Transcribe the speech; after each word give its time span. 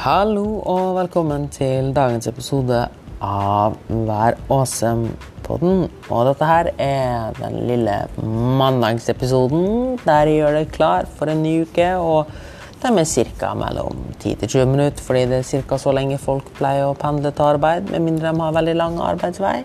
Hallo 0.00 0.62
og 0.64 0.94
velkommen 0.96 1.42
til 1.52 1.90
dagens 1.92 2.24
episode 2.30 2.86
av 3.20 3.74
Vær 4.08 4.38
awesome-podden. 4.48 5.90
Og 6.08 6.22
dette 6.24 6.48
her 6.48 6.70
er 6.80 7.36
den 7.36 7.58
lille 7.68 7.98
mandagsepisoden 8.16 10.00
der 10.06 10.30
jeg 10.30 10.38
gjør 10.38 10.56
deg 10.56 10.72
klar 10.72 11.10
for 11.18 11.28
en 11.28 11.44
ny 11.44 11.52
uke. 11.68 11.90
Og 12.00 12.32
de 12.80 12.94
er 13.04 13.28
ca. 13.36 13.52
mellom 13.52 14.00
10 14.16 14.40
til 14.40 14.54
20 14.56 14.72
minutter, 14.72 15.04
fordi 15.04 15.26
det 15.34 15.42
er 15.42 15.68
ca. 15.68 15.82
så 15.84 15.92
lenge 15.92 16.16
folk 16.16 16.48
pleier 16.56 16.88
å 16.88 16.96
pendle 16.96 17.36
til 17.36 17.50
arbeid, 17.50 17.92
med 17.92 18.08
mindre 18.08 18.32
de 18.32 18.40
har 18.46 18.56
veldig 18.56 18.80
lang 18.80 19.00
arbeidsvei. 19.04 19.56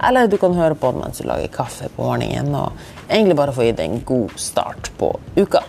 Eller 0.00 0.32
du 0.32 0.40
kan 0.40 0.56
høre 0.56 0.80
på 0.80 0.96
den 0.96 1.04
mens 1.04 1.20
du 1.20 1.28
lager 1.28 1.52
kaffe 1.60 1.92
på 1.92 2.08
morgenen, 2.08 2.56
og 2.56 2.72
egentlig 3.10 3.36
bare 3.36 3.52
få 3.52 3.68
gitt 3.68 3.84
en 3.84 4.00
god 4.00 4.32
start 4.40 4.94
på 4.96 5.12
uka. 5.36 5.60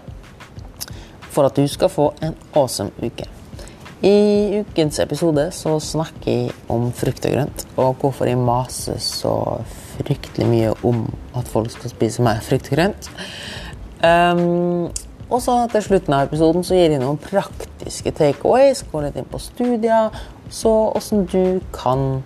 For 1.27 1.51
at 1.51 1.59
du 1.59 1.67
skal 1.67 1.91
få 1.91 2.13
en 2.23 2.39
awesome 2.55 2.95
uke. 3.03 3.27
I 4.03 4.59
ukens 4.59 4.99
episode 4.99 5.45
så 5.55 5.77
snakker 5.79 6.27
jeg 6.31 6.53
om 6.71 6.89
frukt 6.95 7.25
og 7.25 7.35
grønt, 7.35 7.65
og 7.79 7.95
hvorfor 8.01 8.27
jeg 8.27 8.39
maser 8.41 8.99
så 8.99 9.35
fryktelig 9.95 10.47
mye 10.49 10.73
om 10.87 11.05
at 11.37 11.47
folk 11.47 11.71
skal 11.71 11.93
spise 11.93 12.25
mer 12.25 12.41
frukt 12.43 12.67
og 12.71 12.75
grønt. 12.75 13.09
Um, 14.03 14.91
og 15.31 15.39
så 15.41 15.55
til 15.71 15.85
slutten 15.87 16.13
av 16.13 16.27
episoden 16.27 16.65
så 16.67 16.77
gir 16.77 16.91
jeg 16.93 17.01
noen 17.01 17.21
praktiske 17.21 18.11
takeaways, 18.19 18.83
går 18.91 19.07
litt 19.07 19.21
inn 19.21 19.29
på 19.31 19.41
studier, 19.41 20.11
så 20.51 20.73
åssen 20.95 21.25
du 21.31 21.61
kan 21.75 22.23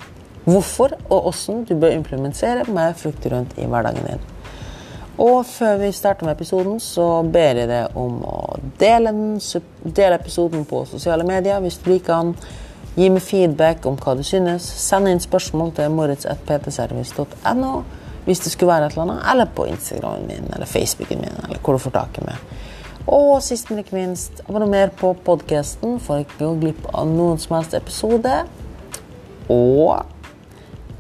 Hvorfor 0.49 0.95
og 1.11 1.27
åssen 1.29 1.59
du 1.67 1.75
bør 1.77 1.93
implementere 1.93 2.63
mer 2.73 2.95
frukt 2.97 3.25
og 3.27 3.33
grønt 3.33 3.51
i 3.59 3.67
hverdagen 3.69 4.05
din. 4.07 4.21
Og 5.19 5.43
før 5.45 5.77
vi 5.81 5.91
starter 5.91 6.25
med 6.25 6.37
episoden, 6.37 6.79
så 6.79 7.23
ber 7.27 7.59
jeg 7.59 7.67
deg 7.67 7.97
om 7.99 8.21
å 8.23 8.39
dele, 8.79 9.11
den, 9.11 9.39
dele 9.83 10.15
episoden 10.15 10.63
på 10.67 10.85
sosiale 10.87 11.25
medier 11.27 11.59
hvis 11.63 11.79
du 11.83 11.89
liker 11.91 12.13
den. 12.23 12.35
Gi 12.95 13.09
meg 13.13 13.23
feedback 13.23 13.85
om 13.87 13.97
hva 13.99 14.15
du 14.17 14.23
synes. 14.27 14.63
Send 14.63 15.11
inn 15.11 15.21
spørsmål 15.23 15.73
til 15.77 15.91
moritz.ptservice.no 15.95 17.73
hvis 18.25 18.43
det 18.43 18.51
skulle 18.51 18.73
være 18.73 18.89
et 18.89 18.93
eller 18.93 19.05
annet, 19.07 19.21
eller 19.31 19.47
på 19.55 19.65
Instagramen 19.65 20.27
min 20.27 20.49
eller 20.53 20.67
Facebooken 20.69 21.21
min, 21.23 21.37
eller 21.47 21.61
hvor 21.63 21.73
du 21.73 21.81
får 21.81 21.95
tak 21.95 22.19
i 22.19 22.25
meg. 22.27 22.51
Og 23.09 23.39
sist, 23.41 23.71
men 23.71 23.79
ikke 23.81 23.95
minst, 23.95 24.43
abonner 24.45 24.91
på 24.99 25.15
podkasten 25.25 25.95
for 26.03 26.21
ikke 26.21 26.43
å 26.43 26.51
gå 26.51 26.59
glipp 26.65 26.83
av 26.91 27.09
noen 27.09 27.39
som 27.41 27.55
helst 27.57 27.73
episode. 27.79 28.35
Og 29.49 30.03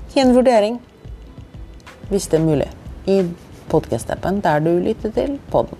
Gi 0.09 0.23
en 0.23 0.33
vurdering, 0.33 0.79
hvis 2.09 2.25
det 2.27 2.39
er 2.39 2.43
mulig, 2.43 2.65
i 3.05 3.19
podkast-appen 3.69 4.41
der 4.43 4.59
du 4.59 4.71
lytter 4.79 5.11
til 5.11 5.39
podden. 5.51 5.77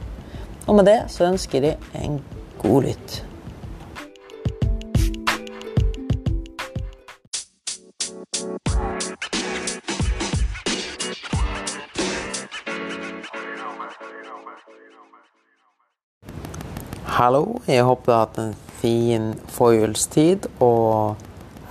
Og 0.67 0.75
med 0.75 0.85
det 0.85 0.99
så 1.07 1.25
ønsker 1.29 1.61
jeg 1.61 1.77
en 1.95 2.21
god 2.61 2.83
lytt. 2.83 3.25
Hallo, 17.19 17.59
jeg 17.67 17.83
håper 17.83 18.05
du 18.05 18.11
har 18.11 18.27
hatt 18.27 18.37
en 18.39 18.53
fin 18.79 19.33
forjulstid. 19.47 20.47
og 20.59 21.15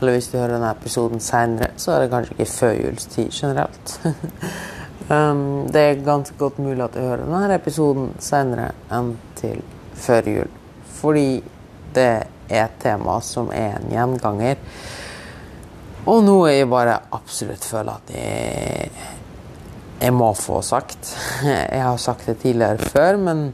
eller 0.00 0.12
hvis 0.12 0.28
du 0.28 0.38
hører 0.38 0.52
denne 0.52 0.70
episoden 0.70 1.20
seinere, 1.20 1.72
så 1.76 1.92
er 1.92 2.00
det 2.00 2.10
kanskje 2.10 2.34
ikke 2.38 2.52
førjulstid 2.52 3.30
generelt. 3.30 4.00
um, 5.08 5.66
det 5.70 5.82
er 5.82 6.06
ganske 6.06 6.36
godt 6.38 6.58
mulig 6.62 6.82
at 6.84 6.96
du 6.96 7.02
hører 7.02 7.24
denne 7.24 7.58
episoden 7.58 8.10
senere 8.22 8.72
enn 8.94 9.14
til 9.38 9.62
før 9.98 10.30
jul. 10.32 10.50
Fordi 10.98 11.28
det 11.94 12.08
er 12.48 12.64
et 12.64 12.80
tema 12.82 13.18
som 13.24 13.52
er 13.54 13.78
en 13.78 13.92
gjenganger. 13.92 14.58
Og 16.08 16.22
noe 16.24 16.52
jeg 16.52 16.68
bare 16.70 16.96
absolutt 17.12 17.64
føler 17.68 17.98
at 17.98 18.12
jeg, 18.14 18.90
jeg 20.00 20.14
må 20.16 20.30
få 20.38 20.62
sagt. 20.64 21.10
Jeg 21.44 21.82
har 21.82 21.96
sagt 22.00 22.28
det 22.30 22.38
tidligere 22.40 22.90
før, 22.92 23.18
men 23.20 23.48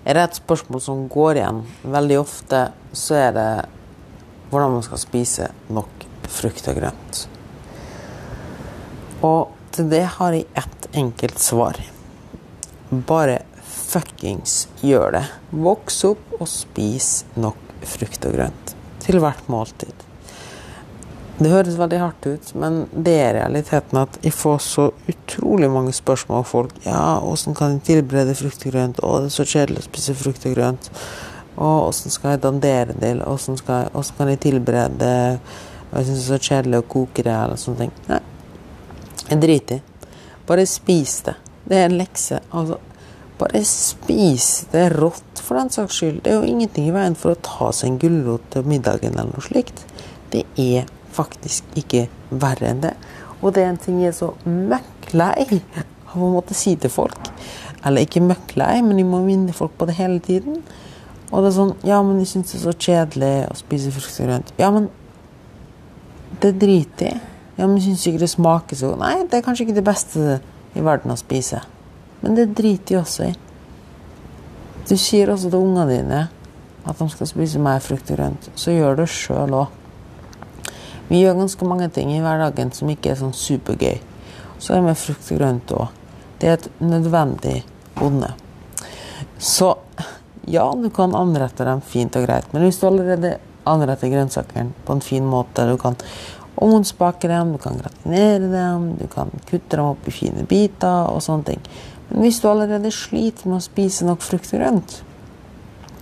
er 0.00 0.16
det 0.16 0.22
et 0.22 0.38
spørsmål 0.40 0.80
som 0.80 1.02
går 1.12 1.42
igjen 1.42 1.60
veldig 1.92 2.16
ofte, 2.22 2.60
så 2.96 3.18
er 3.18 3.34
det 3.36 3.48
hvordan 4.50 4.72
man 4.78 4.86
skal 4.86 5.02
spise 5.02 5.48
nok 5.70 6.06
frukt 6.30 6.68
og 6.70 6.78
grønt. 6.80 7.20
Og 9.26 9.59
til 9.74 9.88
det 9.90 10.04
har 10.16 10.34
jeg 10.36 10.48
ett 10.58 10.88
enkelt 10.96 11.38
svar. 11.38 11.80
Bare 12.90 13.40
fuckings 13.62 14.66
gjør 14.84 15.16
det. 15.18 15.24
Voks 15.50 16.02
opp 16.08 16.36
og 16.38 16.48
spis 16.50 17.24
nok 17.38 17.58
frukt 17.86 18.26
og 18.28 18.36
grønt 18.36 18.74
til 19.00 19.20
hvert 19.22 19.48
måltid. 19.50 20.06
Det 21.40 21.48
høres 21.48 21.78
veldig 21.80 21.98
hardt 22.02 22.26
ut, 22.28 22.50
men 22.60 22.82
det 22.92 23.14
er 23.16 23.38
realiteten 23.38 23.96
at 24.02 24.18
jeg 24.20 24.34
får 24.36 24.58
så 24.60 24.90
utrolig 25.08 25.70
mange 25.72 25.94
spørsmål 25.96 26.42
av 26.42 26.50
folk. 26.50 26.74
Ja, 26.84 27.16
åssen 27.24 27.56
kan 27.56 27.78
jeg 27.78 27.86
tilberede 27.86 28.36
frukt 28.36 28.66
og 28.66 28.74
grønt? 28.74 29.00
Å, 29.00 29.14
det 29.24 29.30
er 29.30 29.36
så 29.38 29.48
kjedelig 29.48 29.80
å 29.80 29.86
spise 29.86 30.16
frukt 30.20 30.44
og 30.50 30.58
grønt. 30.58 30.90
Og 31.56 31.88
åssen 31.88 32.12
skal 32.12 32.34
jeg 32.34 32.42
dandere 32.44 32.96
det? 33.00 33.14
Åssen 33.24 33.56
kan 33.64 34.34
jeg 34.34 34.42
tilberede 34.44 35.14
og 35.90 35.98
Jeg 35.98 36.06
syns 36.06 36.18
det 36.18 36.34
er 36.34 36.38
så 36.38 36.46
kjedelig 36.46 36.78
å 36.78 36.86
koke 36.86 37.22
det, 37.26 37.32
eller 37.34 37.58
sånne 37.58 37.80
ting. 37.82 37.94
Nei, 38.06 38.20
jeg 39.30 39.42
driter 39.42 39.80
i. 39.80 39.82
Bare 40.50 40.66
spis 40.66 41.20
det. 41.26 41.36
Det 41.70 41.78
er 41.78 41.86
en 41.86 41.98
lekse. 42.00 42.40
Altså, 42.50 42.80
bare 43.38 43.62
spis 43.64 44.48
det 44.72 44.88
rått, 44.96 45.40
for 45.40 45.60
den 45.60 45.70
saks 45.72 46.00
skyld. 46.00 46.22
Det 46.24 46.32
er 46.32 46.40
jo 46.40 46.48
ingenting 46.50 46.88
i 46.90 46.94
veien 46.94 47.16
for 47.18 47.34
å 47.34 47.42
ta 47.46 47.70
seg 47.76 47.92
en 47.92 48.00
gulrot 48.02 48.48
til 48.52 48.66
middagen 48.68 49.14
eller 49.14 49.30
noe 49.30 49.46
slikt. 49.46 49.84
Det 50.34 50.42
er 50.58 50.90
faktisk 51.14 51.78
ikke 51.78 52.08
verre 52.30 52.72
enn 52.72 52.82
det. 52.84 52.94
Og 53.40 53.54
det 53.54 53.64
er 53.64 53.72
en 53.72 53.80
ting 53.80 54.02
jeg 54.02 54.12
er 54.12 54.18
så 54.18 54.32
møkklei 54.44 55.60
av 56.10 56.18
å 56.18 56.32
måtte 56.34 56.56
si 56.58 56.74
til 56.80 56.92
folk. 56.92 57.30
Eller 57.86 58.04
ikke 58.04 58.22
møkklei, 58.24 58.80
men 58.84 58.98
jeg 59.00 59.08
må 59.08 59.22
minne 59.24 59.54
folk 59.56 59.78
på 59.78 59.88
det 59.88 59.96
hele 59.96 60.20
tiden. 60.24 60.60
Og 61.30 61.40
det 61.40 61.52
er 61.52 61.56
sånn 61.56 61.76
Ja, 61.86 62.02
men 62.02 62.18
jeg 62.20 62.32
syns 62.32 62.50
det 62.50 62.58
er 62.58 62.66
så 62.66 62.74
kjedelig 62.74 63.34
å 63.46 63.56
spise 63.58 63.94
frukt 63.94 64.18
og 64.20 64.28
grønt. 64.28 64.54
Ja, 64.58 64.74
men 64.74 64.90
det 66.42 66.56
driter 66.60 67.12
jeg 67.12 67.29
Ja, 67.60 67.66
men 67.68 67.80
syns 67.84 68.06
ikke 68.08 68.22
det 68.22 68.30
smaker 68.32 68.78
så 68.78 68.94
Nei, 68.96 69.18
det 69.28 69.36
er 69.36 69.44
kanskje 69.44 69.66
ikke 69.66 69.76
det 69.76 69.84
beste 69.84 70.38
i 70.72 70.84
verden 70.84 71.12
å 71.12 71.18
spise. 71.20 71.60
Men 72.22 72.38
det 72.38 72.54
driter 72.56 72.94
de 72.94 73.00
også 73.02 73.26
i. 73.26 73.32
Du 74.88 74.94
sier 74.96 75.28
også 75.28 75.50
til 75.52 75.60
ungene 75.60 75.90
dine 75.90 76.20
at 76.88 76.96
de 76.96 77.08
skal 77.12 77.28
spise 77.28 77.60
mer 77.60 77.82
frukt 77.84 78.08
og 78.08 78.16
grønt. 78.16 78.48
Så 78.56 78.72
gjør 78.72 79.02
det 79.02 79.10
sjøl 79.12 79.52
òg. 79.60 79.76
Vi 81.10 81.20
gjør 81.20 81.36
ganske 81.42 81.68
mange 81.68 81.90
ting 81.92 82.14
i 82.14 82.22
hverdagen 82.22 82.72
som 82.72 82.88
ikke 82.88 83.12
er 83.12 83.20
sånn 83.20 83.36
supergøy. 83.36 84.00
Så 84.56 84.72
er 84.72 84.80
det 84.80 84.88
med 84.88 85.00
frukt 85.00 85.28
og 85.28 85.40
grønt 85.42 85.74
òg. 85.76 86.00
Det 86.40 86.48
er 86.48 86.56
et 86.56 86.70
nødvendig 86.80 87.58
onde. 88.00 88.32
Så 89.36 89.74
ja, 90.48 90.64
du 90.72 90.88
kan 90.94 91.12
anrette 91.18 91.68
dem 91.68 91.84
fint 91.84 92.16
og 92.16 92.24
greit, 92.24 92.48
men 92.54 92.64
hvis 92.64 92.80
du 92.80 92.88
allerede 92.88 93.36
anretter 93.68 94.08
grønnsakene 94.08 94.72
på 94.86 94.94
en 94.96 95.02
fin 95.04 95.26
måte 95.28 95.66
Du 95.68 95.76
kan 95.78 95.98
ovnsbake 96.60 97.28
dem, 97.30 97.54
du 97.54 97.62
kan 97.62 97.78
gratinere 97.80 98.50
dem, 98.52 98.86
du 99.00 99.06
kan 99.10 99.32
kutte 99.48 99.78
dem 99.78 99.90
opp 99.92 100.08
i 100.08 100.14
fine 100.14 100.44
biter 100.48 101.08
og 101.10 101.22
sånne 101.24 101.52
ting. 101.52 101.66
Men 102.10 102.24
hvis 102.26 102.40
du 102.42 102.48
allerede 102.50 102.92
sliter 102.94 103.48
med 103.48 103.60
å 103.60 103.64
spise 103.64 104.06
nok 104.08 104.24
frukt 104.24 104.52
og 104.52 104.60
grønt, 104.60 104.96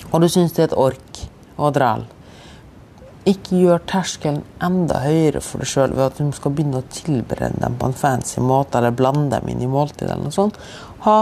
og 0.09 0.23
du 0.23 0.29
syns 0.33 0.55
det 0.57 0.65
er 0.65 0.71
et 0.71 0.79
ork 0.79 1.25
og 1.59 1.75
dræl, 1.77 2.07
ikke 3.29 3.59
gjør 3.61 3.83
terskelen 3.91 4.39
enda 4.65 5.03
høyere 5.03 5.43
for 5.45 5.61
deg 5.61 5.69
sjøl 5.69 5.93
ved 5.93 6.05
at 6.07 6.21
du 6.21 6.31
skal 6.37 6.55
begynne 6.55 6.81
å 6.81 6.87
tilberede 6.93 7.61
dem 7.61 7.75
på 7.77 7.91
en 7.91 7.97
fancy 7.97 8.41
måte, 8.41 8.79
eller 8.79 8.95
blande 8.97 9.37
dem 9.37 9.51
inn 9.53 9.65
i 9.65 9.69
måltid 9.69 10.07
eller 10.07 10.23
noe 10.25 10.35
sånt. 10.35 10.57
Ha 11.05 11.19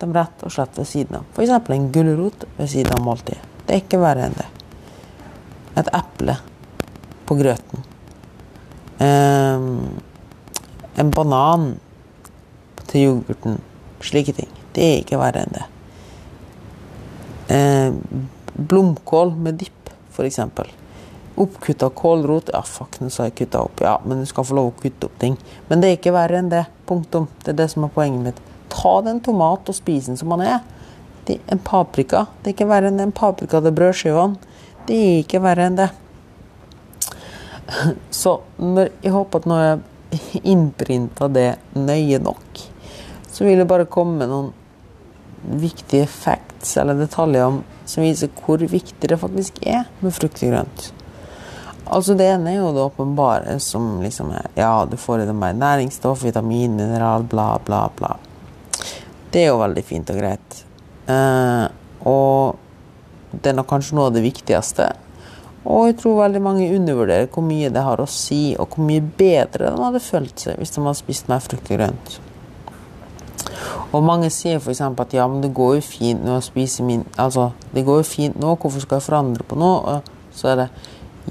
dem 0.00 0.14
rett 0.16 0.44
og 0.46 0.54
slett 0.54 0.78
ved 0.78 0.88
siden 0.88 1.18
av. 1.20 1.26
F.eks. 1.34 1.52
en 1.76 1.90
gulrot 1.92 2.46
ved 2.56 2.70
siden 2.72 2.96
av 2.96 3.04
måltidet. 3.04 3.42
Det 3.66 3.74
er 3.74 3.84
ikke 3.84 4.00
verre 4.00 4.28
enn 4.28 4.38
det. 4.38 4.48
Et 5.82 5.92
eple 5.98 6.38
på 7.28 7.36
grøten. 7.36 7.84
Um, 8.98 10.00
en 10.96 11.10
banan 11.12 11.66
til 12.86 13.08
yoghurten. 13.08 13.60
Slike 14.00 14.32
ting. 14.36 14.50
Det 14.76 14.84
er 14.84 15.02
ikke 15.02 15.20
verre 15.20 15.44
enn 15.44 15.56
det. 15.56 15.66
Um, 17.50 18.28
blomkål 18.56 19.34
med 19.40 19.60
dipp, 19.60 19.92
f.eks. 20.12 20.40
Oppkutta 21.36 21.90
kålrot 21.92 22.48
Ja, 22.54 22.62
fuck, 22.64 22.96
nå 23.02 23.10
sa 23.12 23.26
jeg 23.28 23.36
kutta 23.42 23.60
opp. 23.66 23.82
Ja, 23.84 23.98
men 24.04 24.22
du 24.22 24.28
skal 24.28 24.46
få 24.48 24.56
lov 24.56 24.70
å 24.70 24.78
kutte 24.80 25.10
opp 25.10 25.18
ting. 25.20 25.36
Men 25.68 25.82
det 25.82 25.90
er 25.90 25.98
ikke 25.98 26.16
verre 26.16 26.40
enn 26.40 26.48
det. 26.52 26.64
Punktum. 26.88 27.28
Det 27.44 27.52
er 27.52 27.60
det 27.60 27.68
som 27.74 27.84
er 27.84 27.92
poenget 27.92 28.30
mitt. 28.30 28.40
Ta 28.72 28.98
den 29.04 29.20
tomat 29.24 29.68
og 29.68 29.76
spis 29.76 30.08
den 30.08 30.18
som 30.20 30.32
den 30.32 30.46
er 30.48 30.64
en 31.26 31.58
paprika. 31.58 32.26
Det 32.42 32.50
er 32.50 32.54
ikke 32.54 32.68
verre 32.70 32.90
enn 32.90 33.02
en 33.02 33.14
paprika 33.14 33.60
til 33.62 33.74
brødskivene. 33.74 34.54
Det 34.86 34.96
er 34.96 35.22
ikke 35.24 35.42
verre 35.42 35.66
enn 35.66 35.78
det. 35.80 35.88
Så 38.22 38.38
jeg 38.62 39.12
håper 39.14 39.42
at 39.42 39.48
når 39.50 39.64
jeg 39.64 40.42
innprinta 40.46 41.28
det 41.32 41.48
nøye 41.74 42.20
nok, 42.22 42.62
så 43.30 43.44
vil 43.44 43.60
det 43.60 43.68
bare 43.68 43.88
komme 43.90 44.20
med 44.22 44.32
noen 44.32 44.52
viktige 45.60 46.06
facts 46.10 46.76
eller 46.80 46.98
detaljer 46.98 47.46
om 47.46 47.58
som 47.86 48.02
viser 48.02 48.30
hvor 48.42 48.58
viktig 48.58 49.10
det 49.10 49.18
faktisk 49.20 49.60
er 49.62 49.84
med 50.02 50.14
frukt 50.14 50.42
og 50.42 50.50
grønt. 50.50 50.86
Altså 51.86 52.16
Det 52.18 52.26
ene 52.26 52.50
er 52.50 52.56
jo 52.58 52.72
det 52.74 52.82
åpenbare, 52.82 53.58
som 53.62 54.00
liksom 54.02 54.32
er 54.34 54.48
Ja, 54.58 54.84
du 54.90 54.96
får 54.98 55.22
i 55.22 55.26
deg 55.28 55.36
mer 55.38 55.54
næringsstoff, 55.54 56.24
vitamin, 56.26 56.74
mineral, 56.74 57.22
bla, 57.22 57.60
bla, 57.62 57.86
bla. 57.94 58.16
Det 59.30 59.44
er 59.44 59.52
jo 59.52 59.60
veldig 59.60 59.84
fint 59.86 60.10
og 60.10 60.18
greit. 60.18 60.62
Eh, 61.06 61.66
og 62.06 62.56
det 63.30 63.52
er 63.52 63.58
nok 63.58 63.68
kanskje 63.70 63.98
noe 63.98 64.10
av 64.10 64.16
det 64.16 64.24
viktigste. 64.24 64.88
Og 65.66 65.88
jeg 65.88 65.96
tror 65.98 66.20
veldig 66.20 66.42
mange 66.44 66.68
undervurderer 66.76 67.26
hvor 67.32 67.42
mye 67.42 67.72
det 67.74 67.82
har 67.82 67.98
å 67.98 68.06
si, 68.10 68.54
og 68.58 68.70
hvor 68.70 68.86
mye 68.86 69.02
bedre 69.18 69.72
de 69.74 69.82
hadde 69.82 70.02
følt 70.04 70.46
seg 70.46 70.60
hvis 70.60 70.74
de 70.76 70.84
hadde 70.84 71.00
spist 71.00 71.30
mer 71.30 71.42
frukt 71.42 71.70
og 71.72 71.80
grønt. 71.80 72.18
Og 73.94 74.04
mange 74.04 74.28
sier 74.34 74.60
f.eks. 74.60 74.82
at 74.86 75.14
ja, 75.14 75.26
men 75.30 75.42
det 75.42 75.54
går 75.56 75.78
jo 75.78 75.86
fint 75.86 76.22
nå 76.22 76.36
å 76.36 76.44
spise 76.44 76.84
min 76.86 77.04
Altså, 77.22 77.50
det 77.72 77.86
går 77.86 78.02
jo 78.02 78.06
fint 78.06 78.38
nå, 78.38 78.54
hvorfor 78.60 78.82
skal 78.82 79.00
jeg 79.00 79.06
forandre 79.06 79.46
på 79.46 79.58
noe? 79.58 80.00
Så 80.36 80.52
er 80.52 80.60
det 80.60 80.68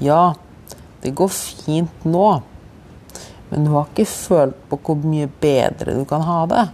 ja, 0.02 0.34
det 1.00 1.14
går 1.16 1.30
fint 1.32 2.04
nå, 2.04 2.26
men 3.48 3.64
du 3.64 3.70
har 3.72 3.86
ikke 3.88 4.04
følt 4.10 4.58
på 4.68 4.78
hvor 4.84 4.98
mye 5.00 5.28
bedre 5.40 5.94
du 5.96 6.02
kan 6.08 6.24
ha 6.26 6.40
det. 6.50 6.64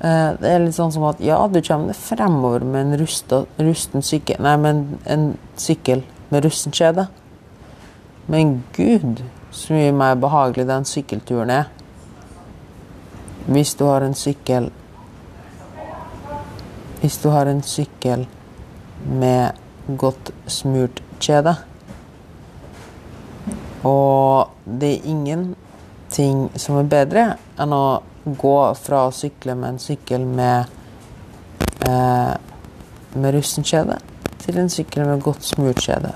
Eh, 0.00 0.30
det 0.40 0.50
er 0.50 0.64
litt 0.64 0.74
sånn 0.76 0.90
som 0.94 1.06
at 1.06 1.22
ja, 1.22 1.38
du 1.46 1.60
kommer 1.62 1.94
fremover 1.96 2.66
med 2.66 2.82
en 2.82 3.00
rusta, 3.00 3.44
rusten 3.62 4.02
sykkel 4.04 4.42
Nei, 4.42 4.56
men 4.60 4.82
en 5.06 5.30
sykkel 5.60 6.02
med 6.30 6.44
russenkjede. 6.44 7.06
Men 8.26 8.64
gud, 8.76 9.22
så 9.50 9.74
mye 9.76 9.92
mer 9.92 10.16
behagelig 10.20 10.66
den 10.68 10.84
sykkelturen 10.88 11.50
er. 11.50 11.68
Hvis 13.46 13.74
du 13.78 13.84
har 13.86 14.02
en 14.02 14.14
sykkel 14.14 14.72
Hvis 17.00 17.18
du 17.22 17.28
har 17.30 17.46
en 17.46 17.62
sykkel 17.62 18.24
med 19.06 19.52
godt 19.98 20.32
smurt 20.50 21.02
kjede. 21.20 21.52
Og 23.84 24.50
det 24.64 24.90
er 24.94 25.06
ingenting 25.12 26.40
som 26.58 26.80
er 26.80 26.90
bedre 26.90 27.26
enn 27.60 27.76
å 27.76 28.00
gå 28.26 28.56
fra 28.80 29.04
å 29.06 29.14
sykle 29.14 29.54
med 29.54 29.76
en 29.76 29.78
sykkel 29.78 30.24
med 30.26 30.72
eh, 31.86 32.34
med 33.16 33.34
russen 33.36 33.64
kjede 33.64 34.00
til 34.46 34.60
en 34.62 34.70
sykkel 34.72 35.06
med 35.08 35.24
godt 35.24 35.44
smurt 35.44 35.82
kjede. 35.82 36.12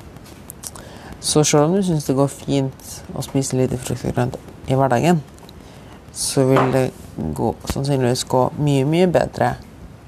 Så 1.20 1.42
selv 1.44 1.68
om 1.68 1.76
du 1.76 1.82
syns 1.84 2.06
det 2.08 2.16
går 2.16 2.30
fint 2.32 2.92
å 3.12 3.24
spise 3.24 3.58
lite 3.58 3.78
frukt 3.80 4.06
og 4.08 4.16
grønt 4.16 4.38
i 4.70 4.78
hverdagen, 4.78 5.20
så 6.16 6.46
vil 6.48 6.72
det 6.74 6.86
gå, 7.36 7.52
sannsynligvis 7.70 8.24
gå 8.30 8.46
mye, 8.58 8.86
mye 8.88 9.10
bedre 9.12 9.54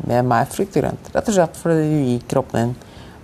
med 0.09 0.25
mer 0.27 0.49
frukt 0.51 0.77
og 0.79 0.87
grønt. 0.87 1.11
Rett 1.15 1.29
og 1.29 1.37
slett 1.37 1.59
fordi 1.61 1.83
du 1.83 1.99
gir 2.09 2.25
kroppen 2.31 2.73
din 2.73 2.79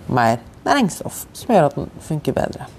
mer 0.09 0.43
næringsstoff, 0.65 1.25
som 1.33 1.55
gjør 1.55 1.69
at 1.69 1.79
den 1.79 1.89
funker 2.05 2.35
bedre. 2.37 2.69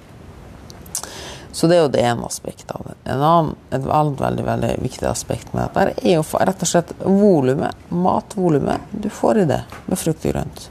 Så 1.53 1.67
det 1.67 1.77
er 1.77 1.83
jo 1.83 1.91
det 1.91 2.03
ene 2.07 2.27
aspektet 2.29 2.71
av 2.71 2.87
det. 2.87 2.95
En 3.11 3.23
annen, 3.27 3.55
et 3.75 3.83
annet 3.83 4.21
veldig, 4.23 4.45
veldig 4.47 4.71
viktig 4.85 5.07
aspekt 5.11 5.51
med 5.55 5.67
dette 5.67 6.07
er 6.07 6.21
jo 6.21 6.25
rett 6.39 6.63
og 6.63 6.71
slett 6.71 6.93
volumet, 7.03 7.87
matvolumet 7.91 8.93
du 8.95 9.11
får 9.11 9.43
i 9.43 9.49
det 9.51 9.65
med 9.89 9.99
frukt 9.99 10.27
og 10.29 10.37
grønt. 10.37 10.69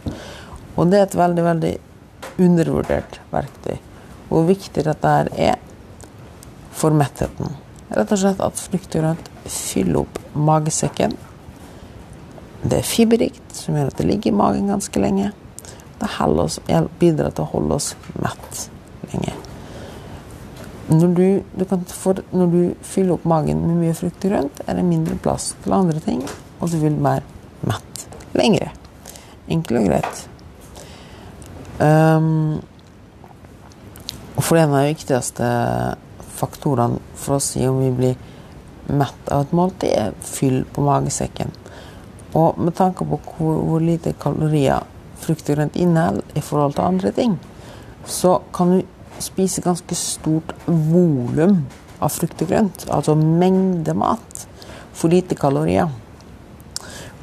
Og 0.80 0.88
det 0.92 1.00
er 1.00 1.08
et 1.08 1.18
veldig, 1.20 1.44
veldig 1.44 1.74
undervurdert 2.40 3.20
verktøy. 3.34 3.76
Hvor 4.30 4.46
viktig 4.48 4.86
dette 4.86 5.12
her 5.12 5.32
er 5.36 5.58
for 6.80 6.96
mettheten. 6.96 7.58
Rett 7.90 8.14
og 8.14 8.22
slett 8.22 8.42
at 8.46 8.62
frukt 8.62 8.96
og 8.96 9.04
grønt 9.04 9.30
fyller 9.50 10.04
opp 10.04 10.20
magesekken. 10.38 11.18
Det 12.62 12.80
er 12.80 12.88
fiberrikt, 12.88 13.56
som 13.56 13.76
gjør 13.76 13.92
at 13.92 14.00
det 14.00 14.08
ligger 14.08 14.32
i 14.32 14.40
magen 14.40 14.72
ganske 14.72 15.02
lenge. 15.02 15.34
Det 16.00 16.10
oss, 16.44 16.60
bidrar 17.00 17.34
til 17.36 17.44
å 17.44 17.52
holde 17.54 17.76
oss 17.76 17.94
mett 18.22 18.66
lenge. 19.12 19.36
Når 20.90 21.16
du, 21.18 21.26
du 21.60 21.66
for, 21.92 22.24
når 22.32 22.54
du, 22.54 22.62
fyller 22.82 23.18
opp 23.18 23.28
magen 23.30 23.62
med 23.68 23.82
mye 23.84 23.98
frukt 23.98 24.24
og 24.26 24.32
grønt, 24.32 24.64
er 24.66 24.80
det 24.80 24.88
mindre 24.88 25.20
plass 25.22 25.52
til 25.64 25.76
andre 25.76 26.00
ting, 26.02 26.24
og 26.60 26.72
du 26.72 26.80
vil 26.82 26.96
være 27.04 27.68
mett 27.68 28.06
lengre. 28.38 28.72
Enkelt 29.50 29.84
og 29.84 29.90
greit. 29.92 30.28
Um, 31.80 32.60
for 34.40 34.58
en 34.60 34.74
av 34.74 34.84
de 34.84 34.94
viktigste 34.94 35.48
faktorene 36.40 37.00
for 37.20 37.38
å 37.38 37.44
si 37.44 37.64
om 37.68 37.80
vi 37.80 37.92
blir 37.96 38.16
mett 38.90 39.32
av 39.32 39.46
et 39.46 39.56
måltid, 39.56 39.92
er 39.94 40.16
fyll 40.26 40.64
på 40.74 40.84
magesekken. 40.84 41.52
Og 42.38 42.60
med 42.62 42.76
tanke 42.78 43.06
på 43.08 43.20
hvor, 43.26 43.60
hvor 43.66 43.84
lite 43.84 44.16
kalorier 44.20 44.86
frukt 45.20 45.50
og 45.50 45.60
grønt 45.60 45.78
inneholder 45.80 46.40
i 46.40 46.44
forhold 46.44 46.76
til 46.78 46.88
andre 46.88 47.12
ting, 47.16 47.36
så 48.08 48.40
kan 48.56 48.74
du 48.74 48.82
spise 49.20 49.64
ganske 49.64 49.96
stort 49.98 50.54
volum 50.66 51.64
av 52.00 52.14
frukt 52.16 52.42
og 52.44 52.52
grønt, 52.52 52.86
altså 52.92 53.16
mengde 53.20 53.94
mat, 53.98 54.46
for 54.94 55.12
lite 55.12 55.36
kalorier. 55.36 55.92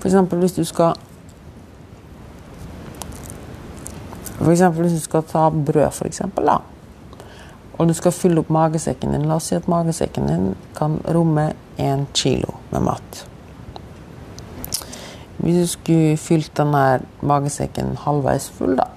F.eks. 0.00 0.16
hvis 0.32 0.56
du 0.58 0.64
skal 0.68 0.96
For 4.46 4.54
eksempel, 4.54 4.86
hvis 4.86 5.00
du 5.00 5.02
skal 5.02 5.26
ta 5.26 5.48
brød, 5.50 5.90
for 5.90 6.06
eksempel, 6.06 6.46
da 6.46 6.60
og 7.76 7.88
du 7.90 7.94
skal 7.96 8.14
fylle 8.14 8.40
opp 8.40 8.50
magesekken 8.52 9.12
din 9.12 9.26
La 9.28 9.36
oss 9.36 9.50
si 9.50 9.56
at 9.56 9.68
magesekken 9.68 10.28
din 10.30 10.44
kan 10.76 10.96
romme 11.12 11.50
én 11.76 12.06
kilo 12.16 12.56
med 12.70 12.86
mat. 12.88 13.26
Hvis 15.36 15.58
du 15.60 15.66
skulle 15.68 16.16
fylt 16.16 16.54
denne 16.56 17.02
magesekken 17.20 17.92
halvveis 18.00 18.48
full, 18.56 18.78
da 18.78 18.88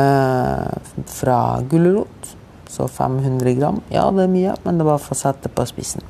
eh, 0.00 1.02
Fra 1.12 1.60
gulrot, 1.68 2.32
så 2.72 2.88
500 2.88 3.54
gram 3.60 3.82
Ja, 3.92 4.08
det 4.10 4.24
er 4.24 4.32
mye, 4.32 4.56
men 4.64 4.78
det 4.78 4.86
er 4.86 4.92
bare 4.94 5.04
for 5.04 5.16
å 5.16 5.20
sette 5.20 5.52
på 5.52 5.68
spissen. 5.68 6.04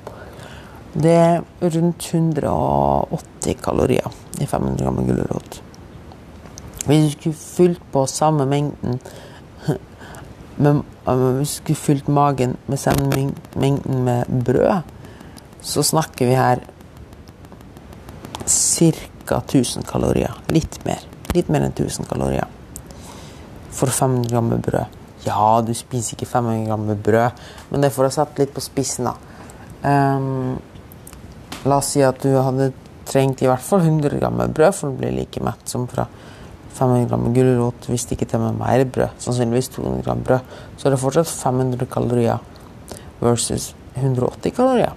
Det 0.94 1.12
er 1.12 1.42
rundt 1.74 2.06
180 2.14 3.58
kalorier 3.66 4.06
i 4.38 4.46
500 4.46 4.78
gram 4.84 5.02
gulrot. 5.10 5.65
Hvis 6.86 7.04
du 7.04 7.18
skulle 7.18 7.36
fylt 7.40 7.86
på 7.92 8.04
samme 8.06 8.46
mengden 8.46 9.00
med, 10.62 10.82
hvis 11.04 11.38
vi 11.38 11.44
skulle 11.44 11.82
fylt 11.82 12.08
magen 12.08 12.56
med 12.66 12.78
samme 12.78 13.32
mengden 13.54 14.04
med 14.04 14.44
brød, 14.46 14.82
så 15.60 15.82
snakker 15.82 16.26
vi 16.26 16.38
her 16.38 16.62
ca. 18.46 19.40
1000 19.42 19.82
kalorier. 19.82 20.34
Litt 20.54 20.78
mer. 20.86 21.02
Litt 21.34 21.48
mer 21.50 21.66
enn 21.66 21.74
1000 21.74 22.06
kalorier 22.06 22.46
for 23.76 23.92
500 23.92 24.30
gram 24.30 24.46
med 24.48 24.62
brød. 24.64 24.94
Ja, 25.26 25.60
du 25.66 25.74
spiser 25.74 26.14
ikke 26.16 26.28
500 26.30 26.64
gram 26.68 26.86
med 26.86 27.02
brød, 27.02 27.42
men 27.70 27.82
det 27.82 27.90
er 27.90 27.96
for 27.96 28.08
å 28.08 28.14
sette 28.14 28.40
litt 28.40 28.54
på 28.54 28.62
spissen, 28.64 29.08
da. 29.10 29.16
Um, 29.86 30.56
la 31.66 31.80
oss 31.80 31.90
si 31.94 32.02
at 32.06 32.22
du 32.22 32.30
hadde 32.38 32.70
trengt 33.06 33.42
i 33.42 33.50
hvert 33.50 33.62
fall 33.62 33.84
100 33.84 34.16
gram 34.20 34.38
med 34.38 34.54
brød 34.54 34.78
for 34.78 34.90
å 34.90 34.96
bli 34.98 35.12
like 35.14 35.42
mett 35.44 35.68
som 35.68 35.84
fra 35.90 36.06
500 36.76 37.08
gram 37.10 37.26
gulrot 37.34 37.88
hvis 37.90 38.06
det 38.06 38.18
ikke 38.18 38.30
til 38.32 38.44
mer 38.44 38.84
brød, 38.84 39.16
sannsynligvis 39.22 39.72
200 39.76 40.04
gram 40.06 40.22
brød, 40.26 40.54
så 40.76 40.88
er 40.88 40.94
det 40.94 41.00
fortsatt 41.02 41.32
500 41.32 41.88
kalorier 41.90 42.38
versus 43.20 43.72
180 43.96 44.54
kalorier. 44.56 44.94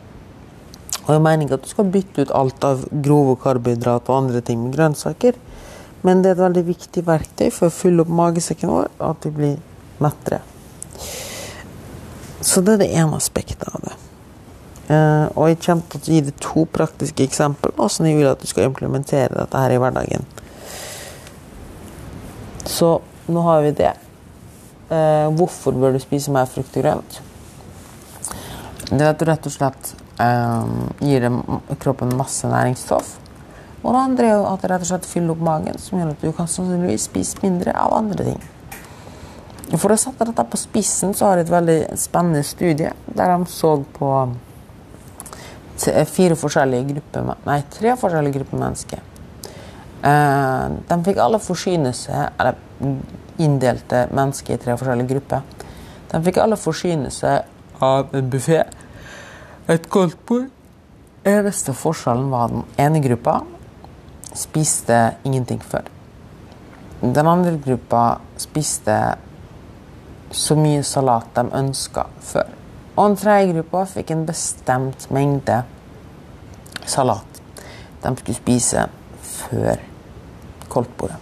Og 1.05 1.15
jeg 1.15 1.24
mener 1.25 1.45
ikke 1.45 1.57
at 1.57 1.65
du 1.65 1.71
skal 1.71 1.89
bytte 1.89 2.25
ut 2.25 2.36
alt 2.38 2.65
av 2.67 2.83
grove 3.05 3.38
karbohydrater 3.41 4.13
og 4.13 4.25
andre 4.25 4.43
ting 4.45 4.62
med 4.62 4.75
grønnsaker, 4.75 5.39
men 6.05 6.21
det 6.21 6.31
er 6.31 6.38
et 6.38 6.43
veldig 6.45 6.65
viktig 6.67 7.03
verktøy 7.07 7.50
for 7.51 7.67
å 7.67 7.74
fylle 7.74 8.03
opp 8.05 8.12
magesekken 8.13 8.71
vår, 8.71 8.91
at 9.03 9.25
vi 9.25 9.31
blir 9.36 9.57
mettere. 10.03 10.43
Så 12.39 12.62
det 12.63 12.77
er 12.77 12.83
det 12.83 12.93
ene 12.95 13.17
aspektet 13.17 13.67
av 13.67 13.81
det. 13.83 13.95
Uh, 14.89 15.27
og 15.38 15.50
jeg 15.51 15.59
kommer 15.62 15.86
til 15.91 16.00
å 16.00 16.13
gi 16.15 16.21
deg 16.25 16.38
to 16.41 16.63
praktiske 16.74 17.25
eksempler 17.27 17.74
på 17.75 17.83
hvordan 17.83 18.07
jeg 18.09 18.17
vil 18.17 18.29
at 18.31 18.41
du 18.41 18.48
skal 18.50 18.69
implementere 18.69 19.36
dette 19.36 19.62
her 19.62 19.75
i 19.75 19.81
hverdagen. 19.81 20.24
Så 22.69 22.99
nå 23.27 23.41
har 23.47 23.63
vi 23.65 23.71
det. 23.81 23.93
Eh, 24.89 25.27
hvorfor 25.38 25.73
bør 25.77 25.95
du 25.95 26.01
spise 26.01 26.33
mer 26.33 26.49
frukt 26.49 26.77
og 26.77 26.85
grønt? 26.85 27.19
Det 28.89 29.01
er 29.01 29.09
at 29.11 29.19
du 29.21 29.25
rett 29.29 29.49
og 29.49 29.53
slett 29.53 29.91
eh, 30.21 30.69
gir 31.05 31.25
kroppen 31.81 32.13
masse 32.17 32.49
næringsstoff. 32.49 33.15
Og 33.79 33.93
det 33.93 33.99
andre 34.01 34.31
er 34.31 34.45
at 34.45 34.63
det 34.63 34.71
rett 34.73 34.85
og 34.85 34.91
slett 34.91 35.09
fyller 35.09 35.35
opp 35.35 35.43
magen, 35.45 35.77
som 35.81 35.99
gjør 35.99 36.13
at 36.13 36.23
du 36.25 36.31
kan 36.35 36.49
sannsynligvis 36.51 37.07
spise 37.09 37.41
mindre 37.43 37.73
av 37.77 37.95
andre 37.99 38.31
ting. 38.31 38.41
For 39.77 39.93
å 39.93 39.99
sette 40.01 40.25
dette 40.25 40.45
på 40.49 40.57
spissen 40.57 41.13
så 41.13 41.29
har 41.29 41.39
jeg 41.39 41.47
et 41.47 41.53
veldig 41.53 41.79
spennende 42.01 42.41
studie 42.45 42.89
der 43.05 43.35
de 43.35 43.49
så 43.53 43.75
på 43.93 44.13
fire 46.09 46.35
forskjellige 46.35 46.89
grupper, 46.89 47.29
nei, 47.45 47.61
tre 47.71 47.93
forskjellige 47.95 48.39
grupper 48.39 48.59
mennesker. 48.65 49.05
Eh, 49.99 50.65
de 50.87 50.97
fikk 51.03 51.17
alle 51.19 51.41
forsyne 51.43 51.89
seg 51.91 52.29
Eller 52.39 52.55
inndelte 53.39 54.05
mennesker 54.15 54.55
i 54.55 54.59
tre 54.61 54.75
forskjellige 54.79 55.11
grupper. 55.11 55.41
De 56.11 56.21
fikk 56.23 56.39
alle 56.39 56.57
forsyne 56.59 57.11
seg 57.11 57.83
av 57.83 58.15
en 58.15 58.29
buffé, 58.31 58.63
et 59.71 59.85
koldtbord. 59.91 60.49
Eneste 61.27 61.75
forskjellen 61.75 62.29
var 62.31 62.51
den 62.51 62.63
ene 62.79 62.99
gruppa 63.03 63.41
spiste 64.35 64.97
ingenting 65.27 65.59
før. 65.63 65.87
Den 67.01 67.27
andre 67.27 67.55
gruppa 67.63 68.03
spiste 68.39 68.95
så 70.31 70.55
mye 70.59 70.83
salat 70.83 71.27
de 71.35 71.45
ønska 71.59 72.07
før. 72.31 72.51
Og 72.95 73.03
den 73.03 73.19
tredje 73.19 73.53
gruppa 73.53 73.85
fikk 73.93 74.11
en 74.15 74.25
bestemt 74.27 75.07
mengde 75.15 75.61
salat 76.89 77.41
de 78.03 78.15
skulle 78.15 78.39
spise 78.39 78.87
før 79.21 79.88
koldtbordet. 80.69 81.17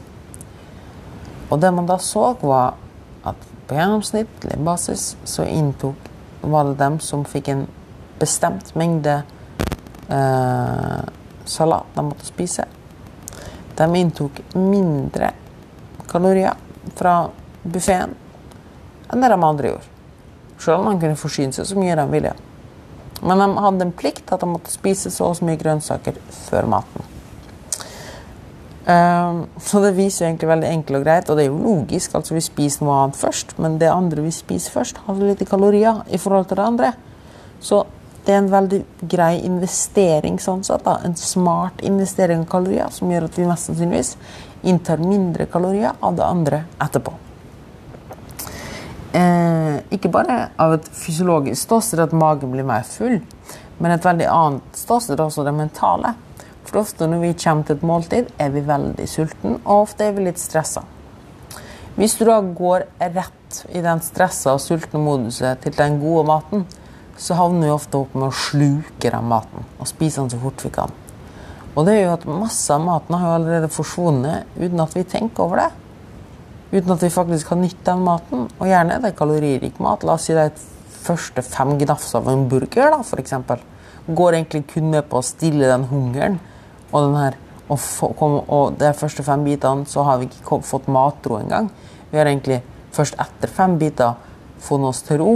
Og 1.49 1.59
det 1.63 1.71
man 1.71 1.87
da 1.87 1.97
så, 2.03 2.33
var 2.41 2.75
at 3.27 3.47
på 3.67 3.75
gjennomsnittlig 3.75 4.59
basis 4.63 5.15
så 5.23 5.45
inntok 5.47 6.11
var 6.41 6.69
det 6.69 6.77
dem 6.79 6.99
som 7.03 7.25
fikk 7.27 7.49
en 7.51 7.65
bestemt 8.19 8.73
mengde 8.75 9.21
eh, 10.09 11.01
salat 11.45 11.95
de 11.95 12.05
måtte 12.05 12.27
spise. 12.27 12.65
De 13.77 13.87
inntok 13.95 14.41
mindre 14.55 15.31
kalorier 16.07 16.55
fra 16.95 17.27
buffeen 17.63 18.15
enn 19.11 19.23
det 19.23 19.31
de 19.31 19.43
andre 19.43 19.71
gjorde. 19.71 19.93
Selv 20.57 20.81
om 20.81 20.89
de 20.91 21.03
kunne 21.03 21.19
forsyne 21.19 21.55
seg 21.55 21.67
så 21.69 21.77
mye 21.79 21.95
de 21.95 22.07
ville. 22.11 22.33
Men 23.21 23.41
de 23.41 23.47
hadde 23.63 23.85
en 23.87 23.93
plikt 23.97 24.31
at 24.33 24.41
de 24.43 24.49
måtte 24.49 24.73
spise 24.73 25.11
så 25.13 25.31
og 25.31 25.37
så 25.39 25.45
mye 25.47 25.59
grønnsaker 25.59 26.17
før 26.47 26.67
maten. 26.69 27.16
Um, 28.87 29.41
så 29.59 29.81
det 29.83 29.97
viser 29.97 30.23
jo 30.23 30.27
egentlig 30.29 30.47
veldig 30.47 30.67
enkelt 30.71 30.97
og 31.01 31.03
greit, 31.03 31.29
og 31.29 31.35
det 31.35 31.43
er 31.43 31.49
jo 31.49 31.59
logisk. 31.59 32.13
altså 32.15 32.37
Vi 32.37 32.43
spiser 32.45 32.85
noe 32.85 33.01
annet 33.01 33.19
først, 33.19 33.57
men 33.59 33.75
det 33.81 33.89
andre 33.91 34.23
vi 34.23 34.31
spiser 34.31 34.71
først, 34.71 35.01
har 35.03 35.19
litt 35.19 35.43
kalorier 35.49 36.05
i 36.07 36.19
forhold 36.21 36.47
til 36.47 36.59
det 36.61 36.67
andre. 36.69 36.91
Så 37.59 37.81
det 38.23 38.31
er 38.31 38.41
en 38.41 38.51
veldig 38.51 38.79
grei 39.11 39.33
investering, 39.43 40.39
sånn 40.39 40.63
sett. 40.63 40.85
da, 40.85 40.99
En 41.03 41.15
smart 41.15 41.81
investering 41.83 42.45
av 42.45 42.49
kalorier 42.51 42.91
som 42.91 43.11
gjør 43.11 43.27
at 43.27 43.37
vi 43.37 43.47
mest 43.47 43.67
sannsynligvis 43.67 44.15
inntar 44.63 45.03
mindre 45.03 45.45
kalorier 45.51 45.91
av 45.99 46.15
det 46.15 46.23
andre 46.23 46.63
etterpå. 46.79 47.13
Eh, 49.17 49.75
ikke 49.91 50.11
bare 50.11 50.49
av 50.59 50.77
et 50.77 50.87
fysiologisk 50.91 51.61
ståsted 51.61 51.99
at 52.03 52.15
magen 52.15 52.51
blir 52.51 52.67
mer 52.67 52.83
full, 52.87 53.19
men 53.79 53.91
et 53.91 54.05
veldig 54.05 54.27
annet 54.31 54.79
ståsted 54.79 55.19
også 55.19 55.43
det 55.43 55.55
mentale. 55.55 56.13
For 56.67 56.81
ofte 56.81 57.07
når 57.07 57.21
vi 57.23 57.33
kommer 57.39 57.63
til 57.63 57.77
et 57.77 57.87
måltid, 57.87 58.31
er 58.43 58.51
vi 58.51 58.63
veldig 58.67 59.07
sulten, 59.07 59.59
og 59.63 59.85
ofte 59.85 60.09
er 60.09 60.15
vi 60.17 60.25
litt 60.25 60.41
stressa. 60.41 60.83
Hvis 61.95 62.17
du 62.19 62.25
da 62.27 62.41
går 62.43 62.83
rett 63.15 63.61
i 63.71 63.79
den 63.81 64.01
stressa 64.03 64.57
og 64.57 64.61
sultne 64.61 64.99
moduset 65.01 65.63
til 65.63 65.73
den 65.77 65.95
gode 66.01 66.25
maten, 66.27 66.65
så 67.17 67.37
havner 67.39 67.69
vi 67.69 67.73
ofte 67.73 68.01
opp 68.03 68.13
med 68.13 68.27
å 68.27 68.35
sluke 68.35 69.09
den 69.09 69.29
maten 69.31 69.63
og 69.79 69.89
spise 69.89 70.21
den 70.21 70.29
så 70.29 70.39
fort 70.41 70.61
vi 70.61 70.69
kan. 70.75 70.91
Og 71.77 71.87
det 71.87 71.95
gjør 71.95 72.05
jo 72.07 72.15
at 72.17 72.27
masse 72.43 72.73
av 72.73 72.83
maten 72.83 73.15
har 73.15 73.23
jo 73.23 73.37
allerede 73.37 73.69
forsvunnet 73.73 74.59
uten 74.59 74.83
at 74.83 74.93
vi 74.97 75.05
tenker 75.07 75.45
over 75.45 75.61
det. 75.63 75.69
Uten 76.73 76.93
at 76.93 77.05
vi 77.05 77.09
faktisk 77.13 77.53
har 77.53 77.59
nytt 77.61 77.79
den 77.87 78.03
maten. 78.05 78.45
Og 78.57 78.67
gjerne 78.67 78.97
er 78.97 79.03
det 79.05 79.13
kaloririk 79.17 79.79
mat. 79.81 80.03
La 80.05 80.17
oss 80.17 80.27
si 80.27 80.35
det 80.35 80.43
er 80.43 80.51
et 80.51 80.63
første 81.07 81.45
fem 81.45 81.77
gnafs 81.79 82.11
av 82.17 82.27
en 82.29 82.47
burger, 82.51 82.91
da, 82.91 83.01
f.eks. 83.05 83.35
Går 84.07 84.39
egentlig 84.39 84.65
kun 84.73 84.89
med 84.91 85.05
på 85.07 85.21
å 85.21 85.25
stille 85.25 85.69
den 85.69 85.85
hungeren 85.91 86.39
og, 86.91 86.97
den 87.03 87.17
her, 87.17 87.37
og, 87.67 87.79
kom, 88.19 88.39
og 88.47 88.77
de 88.79 88.91
første 88.95 89.25
fem 89.25 89.43
bitene 89.47 89.87
så 89.89 90.05
har 90.07 90.21
vi 90.21 90.29
ikke 90.29 90.61
fått 90.65 90.89
matro 90.91 91.39
engang. 91.41 91.69
Vi 92.11 92.19
har 92.19 92.29
egentlig 92.29 92.61
først 92.95 93.17
etter 93.19 93.51
fem 93.51 93.77
biter 93.79 94.15
funnet 94.63 94.93
oss 94.93 95.03
til 95.05 95.21
ro. 95.21 95.33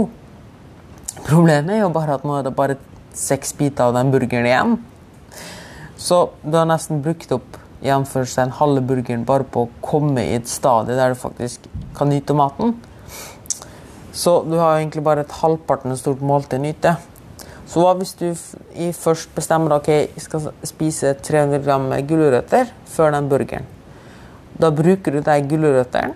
Problemet 1.26 1.76
er 1.76 1.84
jo 1.84 1.92
bare 1.92 2.16
at 2.16 2.24
nå 2.26 2.38
er 2.38 2.46
det 2.46 2.54
bare 2.56 2.78
seks 3.16 3.52
biter 3.58 3.90
av 3.90 3.98
den 3.98 4.12
burgeren 4.14 4.48
igjen. 4.48 4.78
Så 6.00 6.24
du 6.42 6.56
har 6.56 6.66
nesten 6.66 7.02
brukt 7.04 7.30
opp 7.34 7.58
den 7.82 8.54
halve 8.58 8.82
burgeren 8.86 9.24
bare 9.26 9.44
på 9.44 9.64
å 9.64 9.70
komme 9.82 10.22
i 10.22 10.36
et 10.38 10.48
stadie 10.48 10.96
der 10.96 11.12
du 11.12 11.18
faktisk 11.18 11.66
kan 11.98 12.10
nyte 12.10 12.34
maten. 12.34 12.76
Så 14.12 14.42
du 14.44 14.56
har 14.58 14.78
egentlig 14.78 15.02
bare 15.02 15.24
et 15.24 15.38
halvparten 15.40 15.96
stort 15.96 16.20
måltid 16.20 16.60
å 16.60 16.62
nyte. 16.62 16.96
Så 17.72 17.80
hva 17.80 17.94
hvis 17.96 18.12
du 18.18 18.26
først 18.92 19.30
bestemmer 19.32 19.72
at 19.72 19.86
okay, 19.86 20.10
jeg 20.12 20.26
skal 20.26 20.50
spise 20.68 21.14
300 21.24 21.62
gram 21.64 21.86
gulrøtter 22.04 22.68
før 22.92 23.14
den 23.14 23.30
burgeren? 23.30 23.64
Da 24.60 24.68
bruker 24.68 25.16
du 25.16 25.22
de 25.24 25.36
gulrøttene 25.48 26.12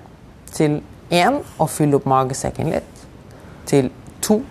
til 0.53 0.83
én 1.09 1.41
å 1.57 1.69
fylle 1.71 1.97
opp 1.97 2.05
magesekken 2.13 2.69
litt. 2.75 3.07
Til 3.65 3.89
to 4.21 4.43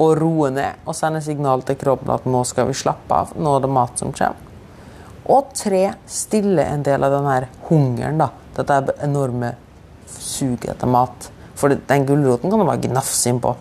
å 0.00 0.10
roe 0.18 0.50
ned 0.50 0.82
og 0.88 0.96
sende 0.98 1.22
signal 1.22 1.62
til 1.68 1.78
kroppen 1.78 2.16
at 2.16 2.26
nå 2.26 2.42
skal 2.48 2.66
vi 2.66 2.74
slappe 2.82 3.14
av. 3.14 3.36
Nå 3.38 3.54
er 3.54 3.62
det 3.62 3.72
mat 3.78 4.02
som 4.02 4.10
kommer. 4.10 4.48
Og 5.30 5.52
tre 5.54 5.84
stille 6.10 6.66
en 6.66 6.82
del 6.82 7.06
av 7.06 7.14
denne 7.14 7.40
hungeren. 7.68 8.18
da, 8.18 8.32
Dette 8.56 8.96
enorme 9.06 9.54
suget 10.10 10.72
etter 10.74 10.90
mat. 10.90 11.30
For 11.54 11.70
den 11.70 12.06
gulroten 12.08 12.50
kan 12.50 12.58
du 12.58 12.66
bare 12.66 12.82
gnafse 12.82 13.30
innpå. 13.30 13.54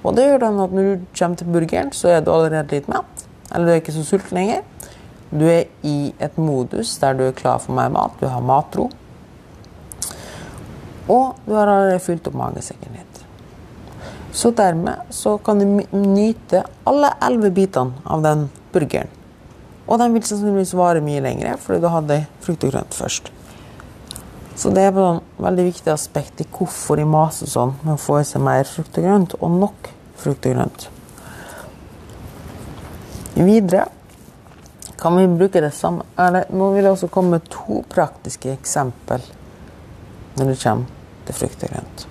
Og 0.00 0.16
det 0.16 0.26
gjør 0.26 0.44
den 0.46 0.62
at 0.64 0.72
når 0.72 0.86
du 0.88 1.08
kommer 1.18 1.36
til 1.36 1.50
burgeren, 1.52 1.92
så 1.92 2.14
er 2.14 2.22
du 2.24 2.32
allerede 2.32 2.76
litt 2.76 2.88
mett. 2.88 3.26
Eller 3.50 3.66
du 3.66 3.72
er 3.72 3.82
ikke 3.82 3.96
så 3.96 4.04
sulten 4.06 4.38
lenger. 4.38 4.62
Du 5.30 5.44
er 5.46 5.68
i 5.86 6.12
et 6.18 6.38
modus 6.40 6.96
der 7.02 7.14
du 7.18 7.26
er 7.28 7.36
klar 7.36 7.60
for 7.62 7.76
mer 7.76 7.92
mat. 7.92 8.16
Du 8.20 8.26
har 8.26 8.42
matro. 8.42 8.88
Og 11.10 11.36
du 11.46 11.54
har 11.54 11.66
allerede 11.66 12.02
fylt 12.02 12.26
opp 12.30 12.38
magesekken 12.38 12.96
litt. 12.96 13.06
Så 14.32 14.52
dermed 14.54 15.10
så 15.10 15.36
kan 15.42 15.58
du 15.58 15.66
nyte 15.92 16.62
alle 16.86 17.10
elleve 17.26 17.50
bitene 17.54 18.04
av 18.06 18.22
den 18.24 18.46
burgeren. 18.72 19.10
Og 19.90 19.98
den 19.98 20.14
vil 20.14 20.22
sannsynligvis 20.22 20.76
vare 20.78 21.02
mye 21.02 21.22
lenger 21.24 21.58
fordi 21.58 21.82
du 21.82 21.88
hadde 21.90 22.20
frukt 22.44 22.64
og 22.66 22.74
grønt 22.74 22.94
først. 22.94 23.32
Så 24.60 24.68
det 24.76 24.82
er 24.84 24.90
et 24.92 25.38
veldig 25.40 25.64
viktig 25.70 25.88
aspekt 25.88 26.42
i 26.42 26.44
hvorfor 26.52 27.00
de 27.00 27.06
maser 27.08 27.48
sånn 27.48 27.78
med 27.80 27.94
å 27.94 28.00
få 28.00 28.18
i 28.20 28.26
seg 28.28 28.42
mer 28.44 28.66
frukt 28.68 28.98
og 29.00 29.06
grønt, 29.06 29.36
og 29.40 29.54
nok 29.56 29.88
frukt 30.20 30.48
og 30.50 30.52
grønt. 30.52 30.84
Videre 33.40 33.86
kan 35.00 35.16
vi 35.16 35.24
bruke 35.32 35.62
det 35.64 35.70
samme 35.72 36.02
Eller 36.18 36.50
nå 36.52 36.66
vil 36.74 36.84
jeg 36.84 36.92
også 36.92 37.08
komme 37.08 37.38
med 37.38 37.46
to 37.48 37.78
praktiske 37.88 38.50
eksempel 38.52 39.22
når 40.36 40.50
det 40.50 40.56
kommer 40.60 40.90
til 41.24 41.38
frukt 41.38 41.64
og 41.64 41.72
grønt. 41.72 42.04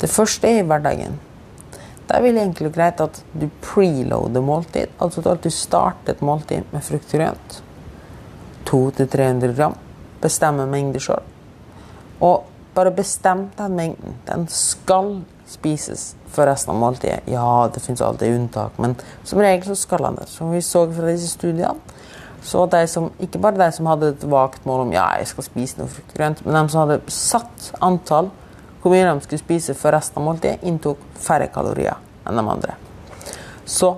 Det 0.00 0.10
første 0.12 0.48
er 0.48 0.60
i 0.60 0.68
hverdagen. 0.70 1.18
Der 2.12 2.22
vil 2.24 2.38
egentlig 2.38 2.72
greit 2.76 3.02
at 3.02 3.20
du 3.34 3.48
preloader 3.62 4.42
måltid. 4.42 4.94
Altså 5.02 5.22
at 5.26 5.42
du 5.42 5.50
starter 5.50 6.14
et 6.14 6.22
måltid 6.24 6.70
med 6.70 6.86
frukt 6.86 7.10
og 7.10 7.20
grønt. 7.20 7.58
200-300 8.70 9.58
gram. 9.58 9.76
Bestemmer 10.22 10.70
mengde 10.70 11.02
sjøl. 11.02 11.29
Og 12.20 12.44
bare 12.74 12.92
bestem 12.94 13.48
den 13.58 13.76
mengden. 13.76 14.16
Den 14.26 14.46
skal 14.48 15.20
spises 15.50 16.14
for 16.30 16.46
resten 16.46 16.74
av 16.74 16.80
måltidet. 16.80 17.24
Ja, 17.26 17.68
det 17.74 17.82
finnes 17.82 18.02
alltid 18.04 18.36
unntak, 18.36 18.76
men 18.78 18.94
som 19.24 19.40
regel 19.42 19.72
så 19.72 19.78
skal 19.78 20.04
den 20.06 20.20
det. 20.20 20.28
Som 20.30 20.52
vi 20.54 20.62
så 20.62 20.84
fra 20.92 21.10
disse 21.10 21.32
studiene, 21.32 21.74
så 22.42 22.64
de 22.66 22.86
som, 22.88 23.10
ikke 23.20 23.40
bare 23.42 23.58
de 23.58 23.72
som 23.76 23.88
hadde 23.90 24.14
et 24.14 24.22
vagt 24.30 24.64
mål 24.64 24.86
om 24.86 24.92
ja, 24.94 25.10
jeg 25.20 25.28
skal 25.28 25.44
spise 25.44 25.80
noe 25.80 25.90
frukt 25.92 26.14
og 26.14 26.20
grønt, 26.20 26.44
men 26.46 26.56
de 26.56 26.72
som 26.72 26.84
hadde 26.84 27.00
satt 27.12 27.72
antall 27.84 28.30
hvor 28.80 28.94
mye 28.94 29.04
de 29.04 29.26
skulle 29.26 29.42
spise 29.42 29.74
for 29.76 29.92
resten 29.92 30.22
av 30.22 30.24
måltidet, 30.30 30.62
inntok 30.64 31.02
færre 31.20 31.50
kalorier 31.52 31.98
enn 32.24 32.38
de 32.38 32.46
andre. 32.54 32.78
Så 33.68 33.92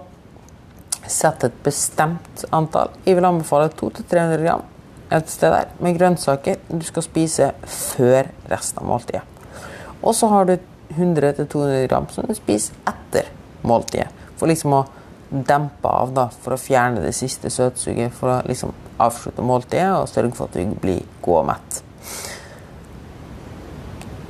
sett 1.06 1.44
et 1.46 1.62
bestemt 1.62 2.42
antall. 2.50 2.90
Jeg 3.06 3.18
vil 3.18 3.28
anbefale 3.28 3.70
200-300 3.78 4.42
gram 4.42 4.66
et 5.12 5.28
sted 5.30 5.52
der 5.52 5.70
med 5.82 5.98
grønnsaker 5.98 6.60
du 6.68 6.84
skal 6.86 7.04
spise 7.04 7.52
før 7.68 8.30
resten 8.50 8.82
av 8.82 8.88
måltidet. 8.88 9.22
Og 10.02 10.16
så 10.18 10.28
har 10.32 10.48
du 10.48 10.56
100-200 10.92 11.86
gram 11.88 12.08
som 12.10 12.26
du 12.28 12.34
spiser 12.36 12.76
etter 12.88 13.28
måltidet. 13.66 14.10
For 14.36 14.50
liksom 14.50 14.74
å 14.74 14.82
dempe 15.32 15.88
av, 15.88 16.12
da, 16.12 16.26
for 16.42 16.56
å 16.56 16.60
fjerne 16.60 17.04
det 17.04 17.14
siste 17.16 17.50
søtsuget. 17.52 18.12
For 18.16 18.34
å 18.34 18.38
liksom 18.48 18.74
avslutte 19.02 19.44
måltidet 19.46 19.90
og 19.96 20.10
sørge 20.10 20.36
for 20.36 20.50
at 20.50 20.58
du 20.58 20.76
blir 20.82 21.02
god 21.24 21.42
og 21.42 21.50
mett. 21.52 21.82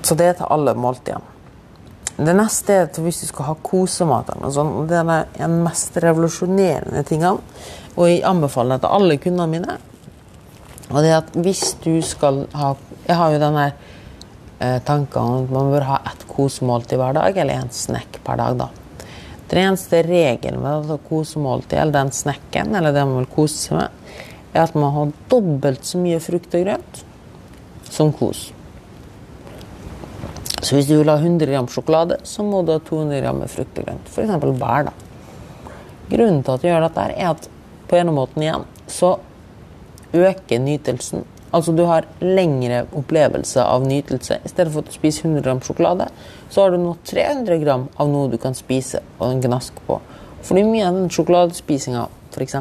Så 0.03 0.19
det 0.19 0.29
er 0.29 0.41
til 0.41 0.51
alle 0.51 0.75
måltidene. 0.79 1.29
Det 2.13 2.35
neste 2.37 2.75
er 2.77 2.91
til 2.93 3.07
hvis 3.07 3.23
du 3.23 3.29
skal 3.31 3.49
ha 3.49 3.55
kosemat. 3.65 4.35
Sånn, 4.53 4.75
det 4.91 4.99
er 5.01 5.31
den 5.39 5.63
mest 5.65 5.97
revolusjonerende 6.03 7.03
tingene. 7.09 7.41
Og 7.97 8.09
jeg 8.09 8.21
anbefaler 8.29 8.77
det 8.77 8.85
til 8.85 8.99
alle 8.99 9.17
kundene 9.23 9.49
mine. 9.51 9.79
Og 10.93 11.01
det 11.05 11.13
at 11.17 11.35
hvis 11.41 11.73
du 11.83 11.95
skal 12.05 12.45
ha 12.57 12.75
Jeg 13.09 13.17
har 13.19 13.33
jo 13.33 13.41
den 13.43 13.57
der 13.59 13.73
eh, 14.63 14.79
tanken 14.87 15.19
om 15.19 15.45
at 15.45 15.51
man 15.51 15.73
bør 15.73 15.89
ha 15.89 15.99
ett 16.13 16.23
kosemåltid 16.29 17.01
hver 17.01 17.17
dag, 17.17 17.37
eller 17.37 17.59
en 17.59 17.73
snack 17.75 18.21
per 18.23 18.39
dag, 18.39 18.61
da. 18.61 18.69
Den 19.51 19.59
eneste 19.67 20.05
regelen 20.07 20.63
med 20.63 20.87
dette 20.87 21.09
kosemåltidet, 21.09 21.81
eller 21.83 21.97
den 21.97 22.13
snacken, 22.15 22.77
eller 22.79 22.95
det 22.95 23.03
man 23.09 23.19
vil 23.19 23.33
kose 23.35 23.59
seg 23.59 23.81
med, 23.81 23.99
er 24.53 24.63
at 24.63 24.77
man 24.79 24.95
har 24.95 25.11
dobbelt 25.33 25.83
så 25.89 25.99
mye 25.99 26.21
frukt 26.23 26.55
og 26.55 26.63
grønt 26.63 27.03
som 27.91 28.13
kos. 28.15 28.53
Så 30.63 30.77
hvis 30.77 30.87
du 30.87 30.95
vil 30.95 31.11
ha 31.11 31.19
100 31.19 31.51
gram 31.51 31.67
sjokolade, 31.69 32.21
så 32.23 32.47
må 32.47 32.63
du 32.63 32.71
ha 32.77 32.79
200 32.79 33.19
gram 33.25 33.43
med 33.43 33.51
frukt 33.51 33.83
og 33.83 33.89
grønt. 33.89 34.15
F.eks. 34.15 34.47
bær. 34.63 34.87
da. 34.89 34.95
Grunnen 36.13 36.41
til 36.47 36.55
at 36.55 36.63
du 36.63 36.71
gjør 36.71 36.87
dette, 36.87 37.11
er 37.19 37.35
at 37.35 37.51
på 37.91 37.99
en 37.99 38.15
måte 38.15 38.41
igjen 38.41 38.65
så 38.87 39.17
øker 40.13 40.61
nytelsen 40.63 41.25
Altså 41.53 41.73
du 41.77 41.83
har 41.85 42.07
lengre 42.25 42.87
opplevelse 42.97 43.61
av 43.61 43.85
nytelse. 43.85 44.39
I 44.41 44.49
stedet 44.49 44.73
for 44.73 44.89
å 44.89 44.95
spise 44.95 45.27
100 45.27 45.43
gram 45.45 45.61
sjokolade, 45.61 46.07
så 46.49 46.65
har 46.65 46.73
du 46.73 46.79
nå 46.81 46.95
300 47.05 47.59
gram 47.61 47.85
av 48.01 48.09
noe 48.09 48.31
du 48.33 48.39
kan 48.41 48.57
spise 48.57 49.03
og 49.19 49.27
en 49.27 49.43
gnask 49.45 49.83
på. 49.85 49.99
Fordi 50.43 50.65
mye 50.65 50.87
av 50.89 50.97
den 50.97 51.13
sjokoladespisinga, 51.13 52.07
f.eks., 52.33 52.57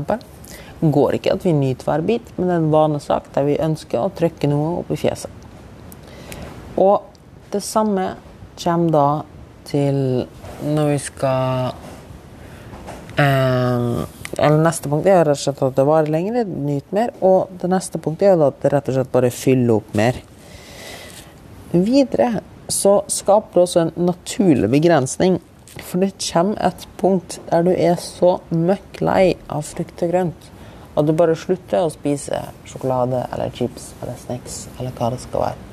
går 0.81 1.15
ikke 1.15 1.37
at 1.37 1.45
vi 1.45 1.53
nyter 1.55 1.87
hver 1.87 2.03
bit, 2.03 2.33
men 2.35 2.49
det 2.49 2.55
er 2.55 2.63
en 2.65 2.73
vanesak 2.73 3.29
der 3.35 3.47
vi 3.47 3.59
ønsker 3.63 4.01
å 4.01 4.11
trykke 4.17 4.49
noe 4.51 4.81
opp 4.81 4.91
i 4.91 4.99
fjeset. 4.99 5.31
Og 6.75 7.07
det 7.53 7.61
samme 7.63 8.15
kommer 8.59 8.91
da 8.91 9.07
til 9.69 10.25
når 10.67 10.91
vi 10.91 10.99
skal 11.05 11.71
eh, 13.21 14.01
Neste 14.39 14.87
punkt 14.87 15.09
er 15.11 15.25
rett 15.25 15.35
og 15.35 15.41
slett 15.41 15.63
at 15.65 15.75
det 15.75 15.85
varer 15.87 16.11
lenger, 16.13 16.45
nyt 16.47 16.93
mer. 16.95 17.11
Og 17.19 17.51
det 17.59 17.69
neste 17.71 17.99
punktet 17.99 18.31
er 18.31 18.45
at 18.45 18.61
det 18.63 18.71
rett 18.71 18.87
og 18.91 18.97
slett 18.99 19.11
bare 19.11 19.33
fyller 19.35 19.79
opp 19.79 19.91
mer. 19.97 20.21
Videre 21.71 22.41
så 22.71 23.01
skaper 23.11 23.59
det 23.59 23.65
også 23.65 23.83
en 23.85 23.93
naturlig 24.07 24.71
begrensning. 24.71 25.39
For 25.79 26.03
det 26.03 26.13
kommer 26.23 26.59
et 26.67 26.87
punkt 26.99 27.39
der 27.49 27.67
du 27.67 27.71
er 27.73 27.99
så 27.99 28.37
møkk 28.51 29.03
lei 29.03 29.35
av 29.51 29.67
frukt 29.67 30.03
og 30.03 30.11
grønt 30.11 30.49
at 30.91 31.07
du 31.07 31.13
bare 31.15 31.37
slutter 31.39 31.85
å 31.85 31.91
spise 31.91 32.41
sjokolade 32.67 33.23
eller 33.31 33.51
chips 33.55 33.93
eller 34.01 34.17
snacks 34.19 34.65
eller 34.77 34.91
hva 34.97 35.11
det 35.13 35.21
skal 35.23 35.45
være. 35.45 35.67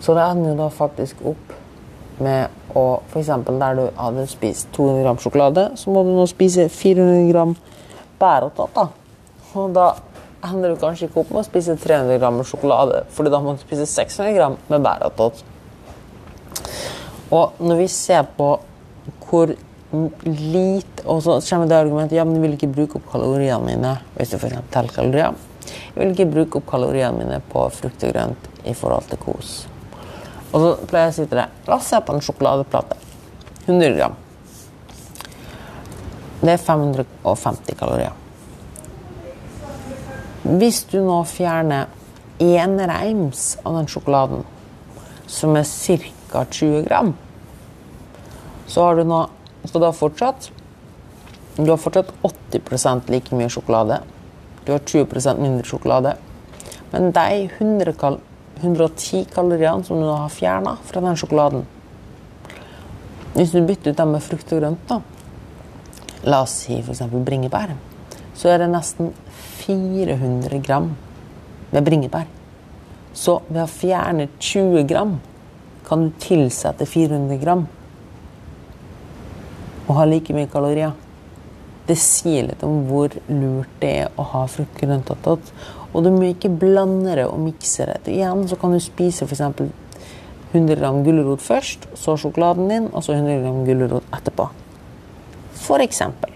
Så 0.00 0.14
det 0.16 0.24
ender 0.24 0.52
jo 0.52 0.58
da 0.62 0.68
faktisk 0.72 1.20
opp 1.28 1.52
med 2.24 2.76
å 2.76 2.84
F.eks. 3.10 3.28
der 3.46 3.76
du 3.76 3.84
hadde 3.98 4.24
spist 4.30 4.70
200 4.76 5.02
gram 5.04 5.20
sjokolade, 5.20 5.66
så 5.76 5.92
må 5.92 6.04
du 6.04 6.14
nå 6.16 6.24
spise 6.30 6.68
400 6.72 7.28
gram 7.32 7.52
bæreattåt. 8.20 8.74
da. 8.74 8.88
Og 9.56 9.74
da 9.74 9.90
ender 10.46 10.72
du 10.72 10.80
kanskje 10.80 11.08
ikke 11.08 11.22
opp 11.22 11.30
med 11.32 11.42
å 11.42 11.46
spise 11.46 11.76
300 11.80 12.18
gram 12.20 12.36
med 12.38 12.48
sjokolade, 12.48 13.04
fordi 13.14 13.32
da 13.32 13.40
må 13.42 13.56
du 13.56 13.62
spise 13.62 13.86
600 13.88 14.34
gram 14.36 14.58
med 14.68 14.84
bæreattåt. 14.84 15.44
Og 17.34 17.58
når 17.58 17.82
vi 17.82 17.88
ser 17.90 18.26
på 18.36 18.54
hvor 19.26 19.50
lite 20.26 21.04
Og 21.06 21.22
så 21.22 21.36
kommer 21.40 21.68
det 21.70 21.76
argumentet 21.78 22.16
ja, 22.16 22.24
men 22.24 22.34
jeg 22.34 22.42
vil 22.42 22.56
ikke 22.56 22.72
bruke 22.74 22.98
opp 22.98 23.06
kaloriene 23.12 23.62
mine 23.62 23.92
hvis 24.16 24.32
du 24.32 24.36
f.eks. 24.36 24.58
teller 24.74 24.92
kalorier. 24.92 25.38
Jeg 25.94 26.00
vil 26.00 26.10
ikke 26.10 26.26
bruke 26.34 26.58
opp 26.58 26.66
kaloriene 26.72 27.20
mine 27.20 27.38
på 27.52 27.62
frukt 27.72 28.02
og 28.02 28.12
grønt 28.12 28.50
i 28.66 28.74
forhold 28.74 29.06
til 29.12 29.22
kos. 29.22 29.54
Og 30.50 30.58
så 30.58 30.72
pleier 30.90 31.06
jeg 31.06 31.14
å 31.14 31.16
si 31.20 31.26
til 31.30 31.38
deg 31.38 31.70
La 31.70 31.78
oss 31.78 31.90
se 31.92 32.02
på 32.02 32.16
en 32.16 32.24
sjokoladeplate. 32.26 32.98
100 33.68 33.94
gram. 33.94 34.18
Det 36.40 36.52
er 36.52 36.60
550 36.60 37.78
kalorier. 37.78 38.12
Hvis 40.46 40.82
du 40.90 41.00
nå 41.02 41.22
fjerner 41.26 41.88
én 42.38 42.76
reims 42.78 43.56
av 43.64 43.78
den 43.78 43.88
sjokoladen, 43.90 44.44
som 45.26 45.56
er 45.56 45.64
ca. 45.64 46.44
20 46.44 46.84
gram, 46.86 47.14
så 48.66 48.84
har 48.84 48.96
du 48.96 49.04
nå 49.04 49.26
Så 49.66 49.80
da 49.82 49.88
fortsatt 49.90 50.50
Du 51.56 51.70
har 51.70 51.78
fortsatt 51.80 52.12
80 52.22 53.10
like 53.10 53.34
mye 53.34 53.48
sjokolade. 53.50 53.98
Du 54.64 54.72
har 54.72 54.78
20% 54.78 55.40
mindre 55.40 55.64
sjokolade. 55.64 56.14
Men 56.92 57.10
de 57.10 57.48
100 57.58 57.92
kal 57.98 58.20
110 58.60 59.26
kaloriene 59.34 59.84
som 59.84 59.98
du 59.98 60.06
nå 60.06 60.14
har 60.14 60.28
fjerna 60.28 60.76
fra 60.84 61.00
den 61.00 61.16
sjokoladen 61.16 61.66
Hvis 63.34 63.50
du 63.50 63.66
bytter 63.66 63.90
ut 63.90 63.96
dem 63.96 64.12
med 64.12 64.22
frukt 64.22 64.52
og 64.52 64.60
grønt, 64.60 64.88
da 64.88 65.00
la 66.26 66.42
oss 66.42 66.56
si 66.64 66.80
f.eks. 66.80 67.04
bringebær, 67.12 67.76
så 68.36 68.50
er 68.52 68.64
det 68.64 68.72
nesten 68.72 69.12
400 69.62 70.60
gram 70.64 70.90
med 71.72 71.86
bringebær. 71.86 72.26
Så 73.16 73.38
ved 73.48 73.62
å 73.62 73.70
fjerne 73.70 74.28
20 74.38 74.84
gram 74.90 75.16
kan 75.86 76.08
du 76.08 76.20
tilsette 76.20 76.86
400 76.88 77.38
gram 77.40 77.64
og 79.86 79.94
ha 80.00 80.04
like 80.08 80.34
mye 80.34 80.50
kalorier. 80.50 80.92
Det 81.86 81.94
sier 82.02 82.48
litt 82.48 82.64
om 82.66 82.82
hvor 82.88 83.14
lurt 83.30 83.70
det 83.80 83.92
er 84.02 84.18
å 84.18 84.26
ha 84.32 84.42
frukt 84.50 84.74
og 84.74 84.82
grønt 84.82 85.12
attåt. 85.14 85.52
Og 85.94 86.02
du 86.02 86.10
må 86.10 86.32
ikke 86.32 86.50
blande 86.50 87.14
det 87.14 87.28
og 87.30 87.38
mikse 87.44 87.86
det. 87.86 88.00
Igjen 88.10 88.44
så 88.50 88.58
kan 88.58 88.74
du 88.74 88.82
spise 88.82 89.28
f.eks. 89.28 89.44
100 90.52 90.78
gram 90.80 91.02
gulrot 91.06 91.42
først, 91.42 91.86
så 91.98 92.18
sjokoladen 92.18 92.70
din, 92.70 92.92
og 92.92 93.06
så 93.06 93.14
100 93.14 93.42
gram 93.44 93.64
gulrot 93.66 94.14
etterpå. 94.14 94.50
Eksempel. 95.86 96.32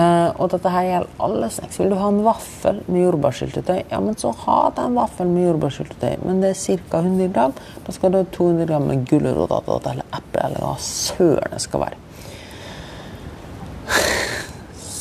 Uh, 0.00 0.30
og 0.40 0.52
dette 0.52 0.70
her 0.72 0.86
gjelder 0.86 1.24
alle 1.26 1.48
snacks. 1.52 1.78
Vil 1.80 1.90
du 1.92 1.96
ha 1.98 2.08
en 2.08 2.22
vaffel 2.24 2.78
med 2.86 3.02
jordbærsyltetøy, 3.02 3.80
ja, 3.90 3.98
men 4.00 4.16
så 4.16 4.30
ha 4.46 4.60
den 4.76 4.94
vaffelen 4.96 5.34
med 5.34 5.48
jordbærsyltetøy. 5.48 6.22
Men 6.24 6.40
det 6.40 6.54
er 6.54 6.60
ca. 6.60 7.02
100 7.02 7.32
gram. 7.34 7.56
Da 7.86 7.92
skal 7.92 8.12
du 8.12 8.20
ha 8.20 8.28
200 8.32 8.68
gram 8.70 8.86
med 8.88 9.02
gulrot 9.10 9.90
eller 9.90 10.06
eple 10.16 10.46
eller 10.46 10.64
hva 10.64 10.76
søren 10.84 11.56
det 11.56 11.60
skal 11.66 11.84
være. 11.84 11.98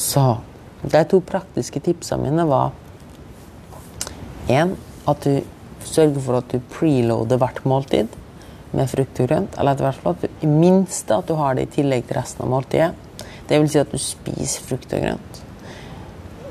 Så 0.10 0.26
de 0.82 1.04
to 1.12 1.20
praktiske 1.22 1.80
tipsene 1.86 2.26
mine 2.26 2.48
var 2.50 2.72
én 4.50 4.74
at 5.08 5.24
du 5.24 5.42
sørger 5.86 6.20
for 6.24 6.40
at 6.40 6.52
du 6.52 6.60
preloader 6.74 7.40
hvert 7.40 7.62
måltid 7.68 8.19
med 8.72 8.90
frukt 8.90 9.20
og 9.20 9.30
grønt. 9.30 9.58
Eller 9.60 9.78
i 9.78 9.86
hvert 9.86 10.02
fall 10.02 10.16
at 10.16 10.26
du, 10.26 10.42
i 10.46 10.50
minste 10.50 11.16
at 11.16 11.28
du 11.30 11.36
har 11.40 11.58
det 11.58 11.68
i 11.68 11.72
tillegg 11.80 12.08
til 12.08 12.20
resten 12.20 12.46
av 12.46 12.52
måltidet. 12.54 12.92
Det 13.50 13.58
vil 13.58 13.70
si 13.72 13.82
at 13.82 13.92
du 13.92 13.98
spiser 14.02 14.66
frukt 14.66 14.94
og 14.94 15.06
grønt. 15.06 15.42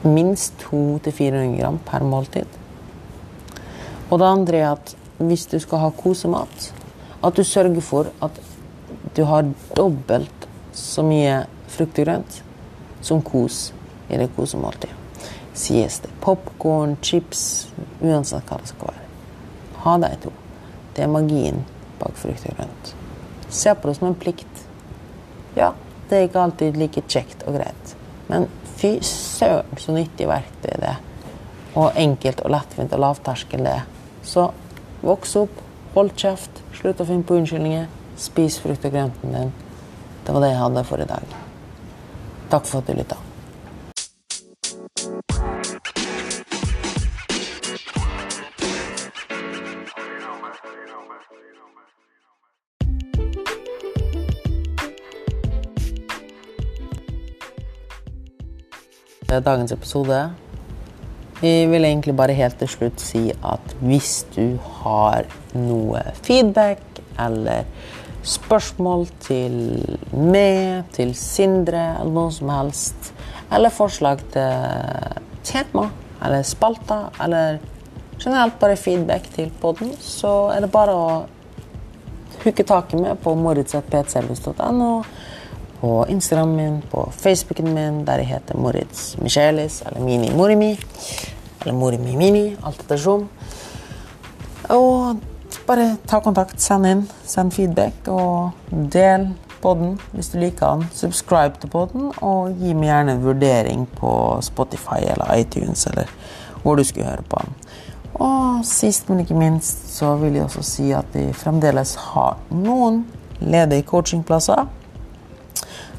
Minst 0.06 0.58
200-400 0.64 1.58
gram 1.58 1.78
per 1.86 2.06
måltid. 2.06 2.58
Og 4.08 4.18
det 4.18 4.28
andre 4.28 4.62
er 4.62 4.70
at 4.72 4.94
hvis 5.18 5.46
du 5.50 5.58
skal 5.62 5.82
ha 5.82 5.90
kosemat, 5.94 6.70
at 7.24 7.36
du 7.36 7.42
sørger 7.44 7.82
for 7.82 8.10
at 8.22 8.38
du 9.16 9.24
har 9.26 9.48
dobbelt 9.76 10.46
så 10.72 11.02
mye 11.02 11.42
frukt 11.68 11.98
og 11.98 12.06
grønt 12.06 12.38
som 13.02 13.22
kos 13.22 13.72
i 14.08 14.18
det 14.18 14.30
kosemåltidet. 14.36 14.94
Sies 15.58 15.98
det 16.04 16.10
popkorn, 16.22 16.96
chips, 17.02 17.68
uansett 17.98 18.46
hva 18.46 18.60
det 18.62 18.70
skal 18.70 18.92
være. 18.92 19.08
Ha 19.82 19.96
de 20.04 20.12
to. 20.22 20.30
Det 20.94 21.02
er 21.02 21.10
magien 21.10 21.64
bak 22.00 22.16
frukt 22.18 22.46
og 22.48 22.56
grønt. 22.58 22.94
Se 23.48 23.74
på 23.74 23.88
det 23.88 23.96
som 23.98 24.08
en 24.10 24.18
plikt. 24.18 24.64
Ja, 25.56 25.72
det 26.08 26.16
er 26.16 26.26
ikke 26.28 26.42
alltid 26.44 26.78
like 26.80 27.04
kjekt 27.08 27.44
og 27.48 27.58
greit. 27.58 27.94
Men 28.28 28.48
fy 28.78 28.98
søren 29.04 29.80
så 29.80 29.94
nyttig 29.96 30.28
verktøy 30.28 30.72
det 30.72 30.92
er. 30.94 31.00
Og 31.78 31.96
enkelt 31.96 32.42
og 32.44 32.52
lettvint 32.52 32.94
og 32.96 33.02
lavterskel 33.04 33.64
det 33.66 33.76
er. 33.80 33.86
Så 34.24 34.48
voks 35.04 35.36
opp, 35.40 35.62
hold 35.94 36.12
kjeft, 36.18 36.62
slutt 36.76 37.00
å 37.00 37.08
finne 37.08 37.26
på 37.26 37.38
unnskyldninger. 37.38 37.88
Spis 38.18 38.58
frukt 38.62 38.84
og 38.88 38.94
grønten 38.94 39.36
din. 39.36 39.54
Det 40.26 40.34
var 40.34 40.44
det 40.44 40.52
jeg 40.52 40.62
hadde 40.64 40.84
for 40.88 41.04
i 41.04 41.08
dag. 41.08 41.40
Takk 42.50 42.68
for 42.68 42.82
at 42.82 42.90
du 42.90 42.98
lytta. 42.98 43.27
Dagens 59.28 59.72
episode. 59.72 60.30
Vi 61.40 61.66
vil 61.66 61.84
egentlig 61.84 62.16
bare 62.16 62.32
helt 62.32 62.56
til 62.58 62.70
slutt 62.72 63.02
si 63.02 63.28
at 63.44 63.74
hvis 63.84 64.24
du 64.34 64.56
har 64.80 65.28
noe 65.54 66.00
feedback 66.24 66.80
eller 67.20 67.68
spørsmål 68.26 69.06
til 69.22 69.58
meg, 70.12 70.88
til 70.96 71.12
Sindre 71.16 71.84
eller 72.00 72.14
noe 72.16 72.32
som 72.34 72.50
helst, 72.52 73.12
eller 73.54 73.72
forslag 73.72 74.24
til 74.32 75.22
tema 75.46 75.86
eller 76.24 76.42
spalter, 76.42 77.10
eller 77.22 77.60
generelt 78.18 78.58
bare 78.58 78.80
feedback 78.80 79.28
til 79.36 79.52
podden, 79.60 79.92
så 80.00 80.48
er 80.56 80.64
det 80.64 80.72
bare 80.72 80.96
å 80.96 81.08
hooke 82.42 82.64
tak 82.66 82.96
i 82.96 83.02
meg 83.04 83.20
på 83.22 83.36
moritz.ptservice.no 83.38 84.92
på 85.80 86.06
Instagram 86.08 86.54
min, 86.56 86.82
på 86.90 87.08
Facebooken 87.14 87.72
min, 87.74 88.04
der 88.06 88.22
jeg 88.22 88.32
heter 88.32 88.58
Moritz 88.58 89.16
Michelis, 89.22 89.82
eller 89.86 90.00
Mini 90.00 90.30
Morimi. 90.34 90.72
Eller 91.60 91.74
Morimi 91.74 92.16
Mini, 92.16 92.56
alt 92.66 92.80
ettersom. 92.82 93.28
Og 94.68 95.20
bare 95.66 95.96
ta 96.08 96.20
kontakt, 96.24 96.60
send 96.60 96.86
inn, 96.86 97.04
send 97.26 97.52
feedback, 97.52 98.08
og 98.08 98.50
del 98.92 99.30
podden 99.62 99.96
hvis 100.12 100.32
du 100.32 100.38
liker 100.42 100.78
den. 100.78 100.88
Subscribe 100.94 101.60
til 101.60 101.70
podden, 101.72 102.10
og 102.22 102.56
gi 102.58 102.74
meg 102.74 102.90
gjerne 102.90 103.16
en 103.16 103.24
vurdering 103.24 103.86
på 103.98 104.12
Spotify 104.44 105.02
eller 105.12 105.38
iTunes, 105.38 105.86
eller 105.90 106.10
hvor 106.62 106.76
du 106.76 106.84
skulle 106.84 107.08
høre 107.08 107.26
på 107.28 107.42
den. 107.44 107.54
Og 108.18 108.64
sist, 108.66 109.08
men 109.08 109.20
ikke 109.22 109.36
minst, 109.38 109.86
så 109.94 110.16
vil 110.18 110.34
jeg 110.34 110.48
også 110.48 110.64
si 110.66 110.90
at 110.96 111.06
vi 111.14 111.28
fremdeles 111.36 111.94
har 112.14 112.38
noen 112.50 113.04
ledige 113.38 113.86
coachingplasser. 113.86 114.66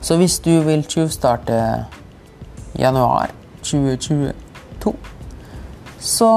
Så 0.01 0.15
hvis 0.19 0.39
du 0.39 0.53
vil 0.63 0.85
tjuvstarte 0.87 1.85
januar 2.79 3.33
2022, 3.61 4.93
så 5.99 6.29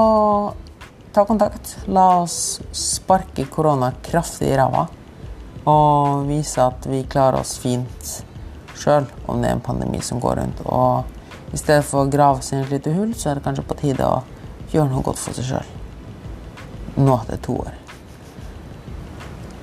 ta 1.12 1.25
kontakt. 1.25 1.77
La 1.87 2.09
oss 2.22 2.61
sparke 2.72 3.44
korona 3.44 3.92
kraftig 4.03 4.51
i 4.51 4.57
ræva. 4.59 4.87
Og 5.70 6.27
vise 6.27 6.59
at 6.62 6.88
vi 6.90 7.05
klarer 7.07 7.38
oss 7.38 7.55
fint 7.62 8.14
sjøl 8.75 9.07
om 9.31 9.38
det 9.38 9.53
er 9.53 9.59
en 9.59 9.62
pandemi 9.62 10.01
som 10.03 10.20
går 10.20 10.40
rundt. 10.40 10.64
Og 10.66 11.55
i 11.55 11.61
stedet 11.61 11.85
for 11.87 12.03
å 12.03 12.11
grave 12.11 12.42
seg 12.42 12.59
i 12.59 12.64
et 12.64 12.75
lite 12.79 12.96
hull, 12.96 13.14
så 13.14 13.31
er 13.31 13.38
det 13.38 13.46
kanskje 13.46 13.68
på 13.68 13.79
tide 13.85 14.09
å 14.09 14.25
gjøre 14.72 14.90
noe 14.90 15.07
godt 15.07 15.22
for 15.22 15.38
seg 15.38 15.53
sjøl. 15.53 15.70
Nå 16.98 17.20
etter 17.22 17.38
to 17.46 17.61
år. 17.62 17.81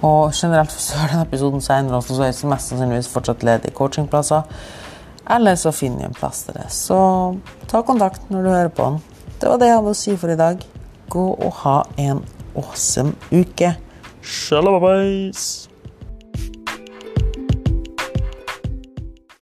Og 0.02 0.32
generelt 0.34 0.74
hører 0.96 1.12
denne 1.12 1.26
episoden 1.28 1.62
senere, 1.62 2.02
så 2.02 2.16
er 2.24 2.32
det 2.32 2.52
mest 2.52 2.72
sannsynligvis 2.72 3.12
fortsatt 3.12 3.44
ledige 3.44 3.76
coachingplasser. 3.76 4.48
Eller 5.30 5.56
så 5.60 5.72
finner 5.76 6.04
vi 6.04 6.10
en 6.10 6.18
plass 6.18 6.44
til 6.48 6.58
det. 6.58 6.70
Så 6.74 7.00
ta 7.70 7.84
kontakt 7.86 8.32
når 8.32 8.44
du 8.44 8.50
hører 8.50 8.74
på 8.74 8.90
den. 8.90 9.02
Det 9.40 9.50
var 9.50 9.62
det 9.62 9.70
jeg 9.70 9.80
hadde 9.80 9.96
å 9.96 10.02
si 10.02 10.16
for 10.20 10.34
i 10.34 10.40
dag. 10.40 10.64
Gå 11.10 11.26
og 11.34 11.58
ha 11.64 11.78
en 11.98 12.24
awesome 12.58 13.14
uke. 13.32 13.76
Shalababais! 14.22 15.69